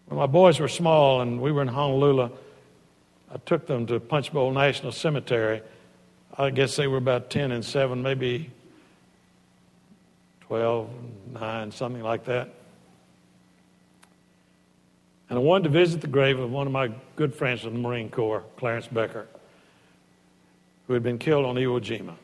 When 0.08 0.20
my 0.20 0.26
boys 0.26 0.60
were 0.60 0.68
small 0.68 1.22
and 1.22 1.40
we 1.40 1.54
were 1.54 1.62
in 1.62 1.70
Honolulu, 1.70 2.30
I 3.34 3.38
took 3.46 3.66
them 3.66 3.86
to 3.88 4.02
Punch 4.02 4.34
Bowl 4.34 4.52
National 4.52 4.92
Cemetery 4.92 5.62
I 6.38 6.50
guess 6.50 6.78
they 6.78 6.88
were 6.88 6.98
about 6.98 7.30
10 7.30 7.52
and 7.52 7.64
7, 7.64 8.02
maybe 8.02 8.50
12, 10.48 10.90
9, 11.34 11.72
something 11.72 12.02
like 12.02 12.24
that. 12.26 12.61
And 15.32 15.38
I 15.38 15.42
wanted 15.42 15.64
to 15.64 15.70
visit 15.70 16.02
the 16.02 16.08
grave 16.08 16.40
of 16.40 16.52
one 16.52 16.68
of 16.68 16.74
my 16.74 16.92
good 17.16 17.34
friends 17.34 17.62
from 17.62 17.72
the 17.72 17.80
Marine 17.80 18.10
Corps, 18.10 18.44
Clarence 18.58 18.88
Becker, 18.88 19.28
who 20.88 20.94
had 20.94 21.04
been 21.04 21.20
killed 21.20 21.46
on 21.46 21.56
Iwo 21.56 21.80
Jima. 21.80 22.16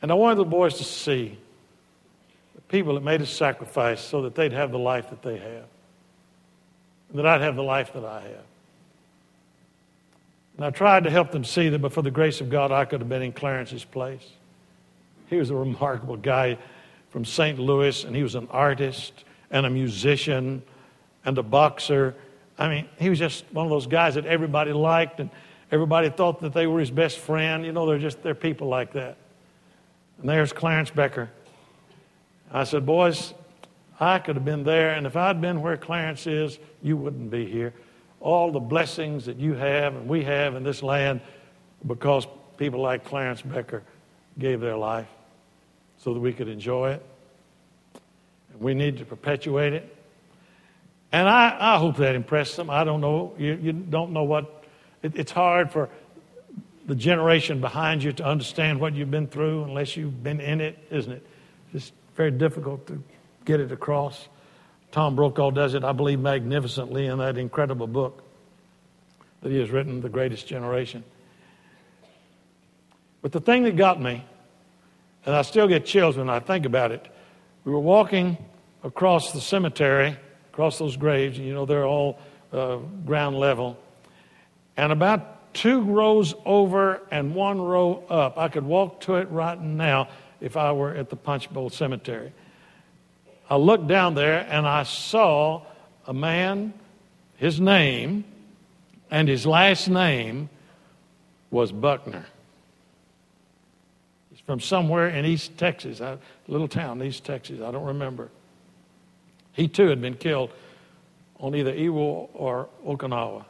And 0.00 0.12
I 0.12 0.14
wanted 0.14 0.36
the 0.36 0.44
boys 0.44 0.74
to 0.74 0.84
see 0.84 1.36
the 2.54 2.60
people 2.68 2.94
that 2.94 3.02
made 3.02 3.22
a 3.22 3.26
sacrifice 3.26 4.00
so 4.00 4.22
that 4.22 4.36
they'd 4.36 4.52
have 4.52 4.70
the 4.70 4.78
life 4.78 5.10
that 5.10 5.20
they 5.22 5.36
have, 5.36 5.64
and 7.10 7.18
that 7.18 7.26
I'd 7.26 7.40
have 7.40 7.56
the 7.56 7.64
life 7.64 7.92
that 7.94 8.04
I 8.04 8.20
have. 8.20 8.46
And 10.58 10.64
I 10.64 10.70
tried 10.70 11.02
to 11.04 11.10
help 11.10 11.32
them 11.32 11.42
see 11.42 11.70
that, 11.70 11.80
but 11.80 11.92
for 11.92 12.02
the 12.02 12.12
grace 12.12 12.40
of 12.40 12.50
God, 12.50 12.70
I 12.70 12.84
could 12.84 13.00
have 13.00 13.08
been 13.08 13.22
in 13.22 13.32
Clarence's 13.32 13.84
place. 13.84 14.30
He 15.26 15.38
was 15.38 15.50
a 15.50 15.56
remarkable 15.56 16.16
guy 16.16 16.56
from 17.10 17.24
St. 17.24 17.58
Louis, 17.58 18.04
and 18.04 18.14
he 18.14 18.22
was 18.22 18.36
an 18.36 18.46
artist 18.52 19.24
and 19.50 19.66
a 19.66 19.70
musician 19.70 20.62
and 21.24 21.38
a 21.38 21.42
boxer. 21.42 22.14
I 22.58 22.68
mean, 22.68 22.88
he 22.98 23.08
was 23.10 23.18
just 23.18 23.44
one 23.52 23.66
of 23.66 23.70
those 23.70 23.86
guys 23.86 24.14
that 24.14 24.26
everybody 24.26 24.72
liked, 24.72 25.20
and 25.20 25.30
everybody 25.70 26.10
thought 26.10 26.40
that 26.40 26.52
they 26.52 26.66
were 26.66 26.80
his 26.80 26.90
best 26.90 27.18
friend. 27.18 27.64
You 27.64 27.72
know, 27.72 27.86
they're 27.86 27.98
just 27.98 28.22
they're 28.22 28.34
people 28.34 28.68
like 28.68 28.92
that. 28.92 29.16
And 30.20 30.28
there's 30.28 30.52
Clarence 30.52 30.90
Becker. 30.90 31.30
I 32.50 32.64
said, 32.64 32.84
boys, 32.84 33.34
I 34.00 34.18
could 34.18 34.36
have 34.36 34.44
been 34.44 34.64
there, 34.64 34.90
and 34.94 35.06
if 35.06 35.16
I'd 35.16 35.40
been 35.40 35.60
where 35.60 35.76
Clarence 35.76 36.26
is, 36.26 36.58
you 36.82 36.96
wouldn't 36.96 37.30
be 37.30 37.46
here. 37.46 37.74
all 38.20 38.50
the 38.50 38.60
blessings 38.60 39.26
that 39.26 39.36
you 39.36 39.54
have 39.54 39.94
and 39.94 40.08
we 40.08 40.24
have 40.24 40.56
in 40.56 40.64
this 40.64 40.82
land 40.82 41.20
because 41.86 42.26
people 42.56 42.80
like 42.80 43.04
Clarence 43.04 43.42
Becker 43.42 43.82
gave 44.38 44.60
their 44.60 44.76
life 44.76 45.06
so 45.98 46.14
that 46.14 46.20
we 46.20 46.32
could 46.32 46.48
enjoy 46.48 46.92
it. 46.92 47.02
We 48.60 48.74
need 48.74 48.98
to 48.98 49.04
perpetuate 49.04 49.72
it. 49.72 49.96
And 51.12 51.28
I, 51.28 51.56
I 51.58 51.78
hope 51.78 51.96
that 51.96 52.14
impressed 52.14 52.56
them. 52.56 52.68
I 52.68 52.84
don't 52.84 53.00
know. 53.00 53.34
You, 53.38 53.58
you 53.60 53.72
don't 53.72 54.12
know 54.12 54.24
what. 54.24 54.64
It, 55.02 55.16
it's 55.16 55.32
hard 55.32 55.72
for 55.72 55.88
the 56.86 56.94
generation 56.94 57.60
behind 57.60 58.02
you 58.02 58.12
to 58.12 58.24
understand 58.24 58.80
what 58.80 58.94
you've 58.94 59.10
been 59.10 59.26
through 59.26 59.64
unless 59.64 59.96
you've 59.96 60.22
been 60.22 60.40
in 60.40 60.60
it, 60.60 60.78
isn't 60.90 61.12
it? 61.12 61.26
It's 61.72 61.92
very 62.16 62.30
difficult 62.30 62.86
to 62.88 63.02
get 63.44 63.60
it 63.60 63.72
across. 63.72 64.28
Tom 64.90 65.14
Brokaw 65.14 65.50
does 65.50 65.74
it, 65.74 65.84
I 65.84 65.92
believe, 65.92 66.18
magnificently 66.18 67.06
in 67.06 67.18
that 67.18 67.36
incredible 67.36 67.86
book 67.86 68.22
that 69.42 69.52
he 69.52 69.58
has 69.58 69.70
written, 69.70 70.00
The 70.00 70.08
Greatest 70.08 70.46
Generation. 70.46 71.04
But 73.20 73.32
the 73.32 73.40
thing 73.40 73.64
that 73.64 73.76
got 73.76 74.00
me, 74.00 74.24
and 75.26 75.34
I 75.34 75.42
still 75.42 75.68
get 75.68 75.84
chills 75.84 76.16
when 76.16 76.30
I 76.30 76.40
think 76.40 76.64
about 76.64 76.90
it, 76.92 77.06
we 77.68 77.74
were 77.74 77.80
walking 77.80 78.38
across 78.82 79.32
the 79.32 79.42
cemetery, 79.42 80.16
across 80.50 80.78
those 80.78 80.96
graves, 80.96 81.36
and 81.36 81.46
you 81.46 81.52
know 81.52 81.66
they're 81.66 81.84
all 81.84 82.18
uh, 82.50 82.76
ground 83.04 83.36
level. 83.36 83.76
And 84.78 84.90
about 84.90 85.52
two 85.52 85.82
rows 85.82 86.34
over 86.46 87.02
and 87.10 87.34
one 87.34 87.60
row 87.60 88.04
up, 88.08 88.38
I 88.38 88.48
could 88.48 88.64
walk 88.64 89.02
to 89.02 89.16
it 89.16 89.28
right 89.30 89.60
now 89.60 90.08
if 90.40 90.56
I 90.56 90.72
were 90.72 90.94
at 90.94 91.10
the 91.10 91.16
Punch 91.16 91.52
Bowl 91.52 91.68
Cemetery. 91.68 92.32
I 93.50 93.56
looked 93.56 93.86
down 93.86 94.14
there 94.14 94.46
and 94.48 94.66
I 94.66 94.84
saw 94.84 95.60
a 96.06 96.14
man, 96.14 96.72
his 97.36 97.60
name 97.60 98.24
and 99.10 99.28
his 99.28 99.44
last 99.44 99.88
name 99.88 100.48
was 101.50 101.70
Buckner. 101.70 102.24
From 104.48 104.60
somewhere 104.60 105.10
in 105.10 105.26
East 105.26 105.58
Texas, 105.58 106.00
a 106.00 106.18
little 106.46 106.68
town, 106.68 107.02
East 107.02 107.22
Texas, 107.22 107.60
I 107.60 107.70
don't 107.70 107.84
remember. 107.84 108.30
He 109.52 109.68
too 109.68 109.88
had 109.88 110.00
been 110.00 110.14
killed 110.14 110.50
on 111.38 111.54
either 111.54 111.74
Iwo 111.74 112.30
or 112.32 112.70
Okinawa. 112.82 113.44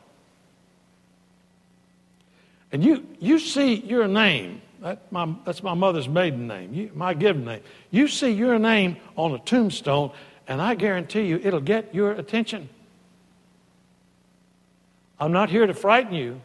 And 2.73 2.83
you, 2.83 3.07
you 3.21 3.39
see 3.39 3.77
your 3.77 4.09
name 4.09 4.61
that 4.81 5.13
my, 5.13 5.33
that's 5.45 5.63
my 5.63 5.75
mother's 5.75 6.09
maiden 6.09 6.49
name, 6.49 6.75
you, 6.75 6.91
my 6.97 7.15
given 7.15 7.45
name. 7.45 7.61
You 7.93 8.09
see 8.09 8.33
your 8.33 8.59
name 8.59 8.97
on 9.15 9.33
a 9.35 9.39
tombstone, 9.39 10.11
and 10.49 10.61
I 10.61 10.75
guarantee 10.75 11.29
you 11.29 11.41
it'll 11.41 11.61
get 11.61 11.95
your 11.95 12.11
attention. 12.11 12.69
I'm 15.21 15.31
not 15.31 15.49
here 15.49 15.65
to 15.65 15.75
frighten 15.75 16.13
you. 16.13 16.41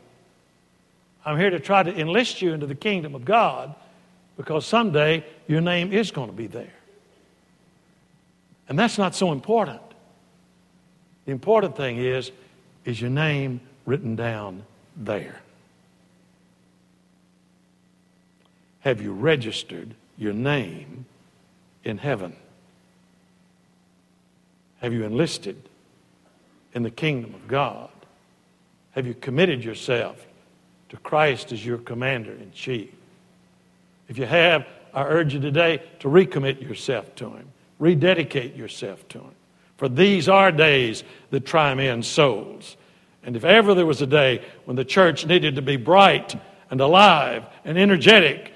I'm 1.26 1.40
here 1.40 1.50
to 1.50 1.60
try 1.60 1.82
to 1.82 2.00
enlist 2.00 2.40
you 2.40 2.54
into 2.54 2.68
the 2.68 2.76
kingdom 2.76 3.16
of 3.16 3.26
God 3.26 3.74
because 4.38 4.66
someday 4.66 5.24
your 5.48 5.62
name 5.62 5.92
is 5.94 6.12
going 6.12 6.30
to 6.30 6.36
be 6.36 6.48
there. 6.48 6.74
And 8.68 8.78
that's 8.80 8.98
not 8.98 9.16
so 9.16 9.32
important. 9.32 9.82
The 11.26 11.32
important 11.32 11.76
thing 11.76 11.98
is, 11.98 12.32
is 12.86 13.00
your 13.00 13.10
name 13.10 13.62
written 13.86 14.16
down 14.16 14.64
there? 14.96 15.44
have 18.84 19.02
you 19.02 19.14
registered 19.14 19.96
your 20.18 20.34
name 20.34 21.06
in 21.86 21.98
heaven? 21.98 22.36
Have 24.82 24.92
you 24.92 25.06
enlisted 25.06 25.70
in 26.74 26.84
the 26.84 26.92
kingdom 26.92 27.34
of 27.34 27.48
God? 27.48 27.90
Have 28.92 29.08
you 29.08 29.14
committed 29.14 29.64
yourself 29.64 30.26
to 30.90 30.98
Christ 30.98 31.54
as 31.54 31.66
your 31.66 31.78
commander 31.78 32.34
in 32.34 32.52
chief? 32.52 32.90
If 34.08 34.18
you 34.18 34.26
have, 34.26 34.68
I 34.94 35.04
urge 35.04 35.34
you 35.34 35.40
today 35.40 35.82
to 36.00 36.08
recommit 36.08 36.62
yourself 36.62 37.14
to 37.16 37.30
Him, 37.32 37.48
rededicate 37.80 38.56
yourself 38.56 39.08
to 39.10 39.20
Him. 39.20 39.32
For 39.78 39.90
these 39.90 40.30
are 40.30 40.52
days 40.52 41.04
that 41.32 41.46
try 41.46 41.74
men's 41.74 42.08
souls. 42.08 42.78
And 43.24 43.36
if 43.36 43.44
ever 43.44 43.74
there 43.74 43.86
was 43.86 44.02
a 44.02 44.08
day 44.08 44.46
when 44.66 44.76
the 44.76 44.86
church 44.86 45.26
needed 45.26 45.56
to 45.56 45.62
be 45.62 45.78
bright 45.78 46.36
and 46.70 46.82
alive 46.82 47.46
and 47.66 47.78
energetic 47.78 48.54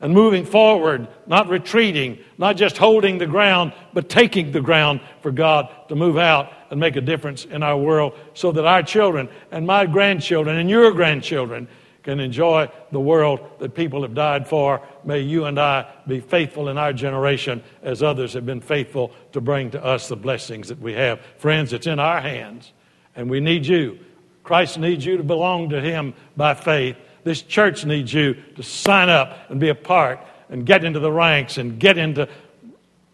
and 0.00 0.12
moving 0.12 0.44
forward, 0.44 1.06
not 1.26 1.48
retreating, 1.48 2.18
not 2.36 2.56
just 2.56 2.76
holding 2.76 3.18
the 3.18 3.26
ground, 3.26 3.72
but 3.92 4.08
taking 4.08 4.50
the 4.50 4.60
ground 4.60 5.00
for 5.20 5.30
God 5.30 5.68
to 5.88 5.94
move 5.94 6.18
out 6.18 6.52
and 6.70 6.80
make 6.80 6.96
a 6.96 7.00
difference 7.00 7.44
in 7.44 7.62
our 7.62 7.76
world 7.76 8.18
so 8.34 8.50
that 8.50 8.64
our 8.64 8.82
children 8.82 9.28
and 9.52 9.66
my 9.66 9.86
grandchildren 9.86 10.56
and 10.56 10.68
your 10.68 10.90
grandchildren 10.90 11.68
can 12.02 12.20
enjoy 12.20 12.70
the 12.90 13.00
world 13.00 13.40
that 13.58 13.74
people 13.74 14.02
have 14.02 14.14
died 14.14 14.48
for. 14.48 14.80
May 15.04 15.20
you 15.20 15.44
and 15.44 15.58
I 15.58 15.86
be 16.06 16.20
faithful 16.20 16.68
in 16.68 16.78
our 16.78 16.92
generation 16.92 17.62
as 17.82 18.02
others 18.02 18.32
have 18.32 18.44
been 18.44 18.60
faithful 18.60 19.12
to 19.32 19.40
bring 19.40 19.70
to 19.70 19.84
us 19.84 20.08
the 20.08 20.16
blessings 20.16 20.68
that 20.68 20.80
we 20.80 20.94
have. 20.94 21.20
Friends, 21.38 21.72
it's 21.72 21.86
in 21.86 21.98
our 21.98 22.20
hands, 22.20 22.72
and 23.14 23.30
we 23.30 23.40
need 23.40 23.66
you. 23.66 23.98
Christ 24.42 24.78
needs 24.78 25.04
you 25.04 25.16
to 25.16 25.22
belong 25.22 25.70
to 25.70 25.80
Him 25.80 26.14
by 26.36 26.54
faith. 26.54 26.96
This 27.24 27.42
church 27.42 27.84
needs 27.84 28.12
you 28.12 28.34
to 28.56 28.62
sign 28.62 29.08
up 29.08 29.38
and 29.48 29.60
be 29.60 29.68
a 29.68 29.74
part 29.74 30.18
and 30.48 30.66
get 30.66 30.84
into 30.84 30.98
the 30.98 31.12
ranks 31.12 31.56
and 31.58 31.78
get 31.78 31.96
into 31.98 32.28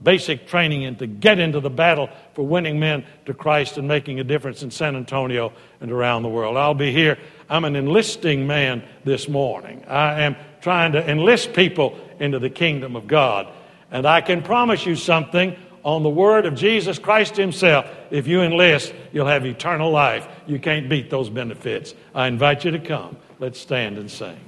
basic 0.03 0.47
training 0.47 0.85
and 0.85 0.99
to 0.99 1.07
get 1.07 1.39
into 1.39 1.61
the 1.61 1.71
battle 1.71 2.09
for 2.35 2.47
winning 2.47 2.79
men 2.79 3.05
to 3.27 3.35
Christ 3.35 3.79
and 3.79 3.89
making 3.89 4.21
a 4.21 4.25
difference 4.25 4.63
in 4.63 4.71
San 4.71 4.97
Antonio 4.97 5.53
and 5.81 5.91
around 5.91 6.23
the 6.23 6.29
world. 6.29 6.57
I'll 6.57 6.75
be 6.75 6.93
here. 6.93 7.19
I'm 7.49 7.65
an 7.65 7.77
enlisting 7.77 8.47
man 8.47 8.83
this 9.05 9.29
morning. 9.29 9.85
I 9.89 10.23
am 10.23 10.37
trying 10.61 10.93
to 10.93 11.11
enlist 11.11 11.53
people 11.53 11.99
into 12.21 12.39
the 12.39 12.51
kingdom 12.51 12.97
of 12.97 13.07
God. 13.07 13.49
And 13.91 14.07
I 14.07 14.21
can 14.21 14.43
promise 14.43 14.85
you 14.85 14.97
something 14.97 15.57
on 15.83 16.03
the 16.03 16.11
word 16.11 16.45
of 16.45 16.55
Jesus 16.55 16.99
Christ 16.99 17.37
Himself. 17.37 17.87
If 18.11 18.27
you 18.27 18.43
enlist, 18.43 18.93
you'll 19.13 19.27
have 19.27 19.47
eternal 19.47 19.91
life. 19.91 20.29
You 20.47 20.59
can't 20.59 20.89
beat 20.89 21.09
those 21.09 21.31
benefits. 21.31 21.95
I 22.15 22.27
invite 22.27 22.65
you 22.65 22.71
to 22.73 22.79
come. 22.79 23.17
Let's 23.39 23.59
stand 23.59 23.97
and 23.97 24.11
sing. 24.11 24.48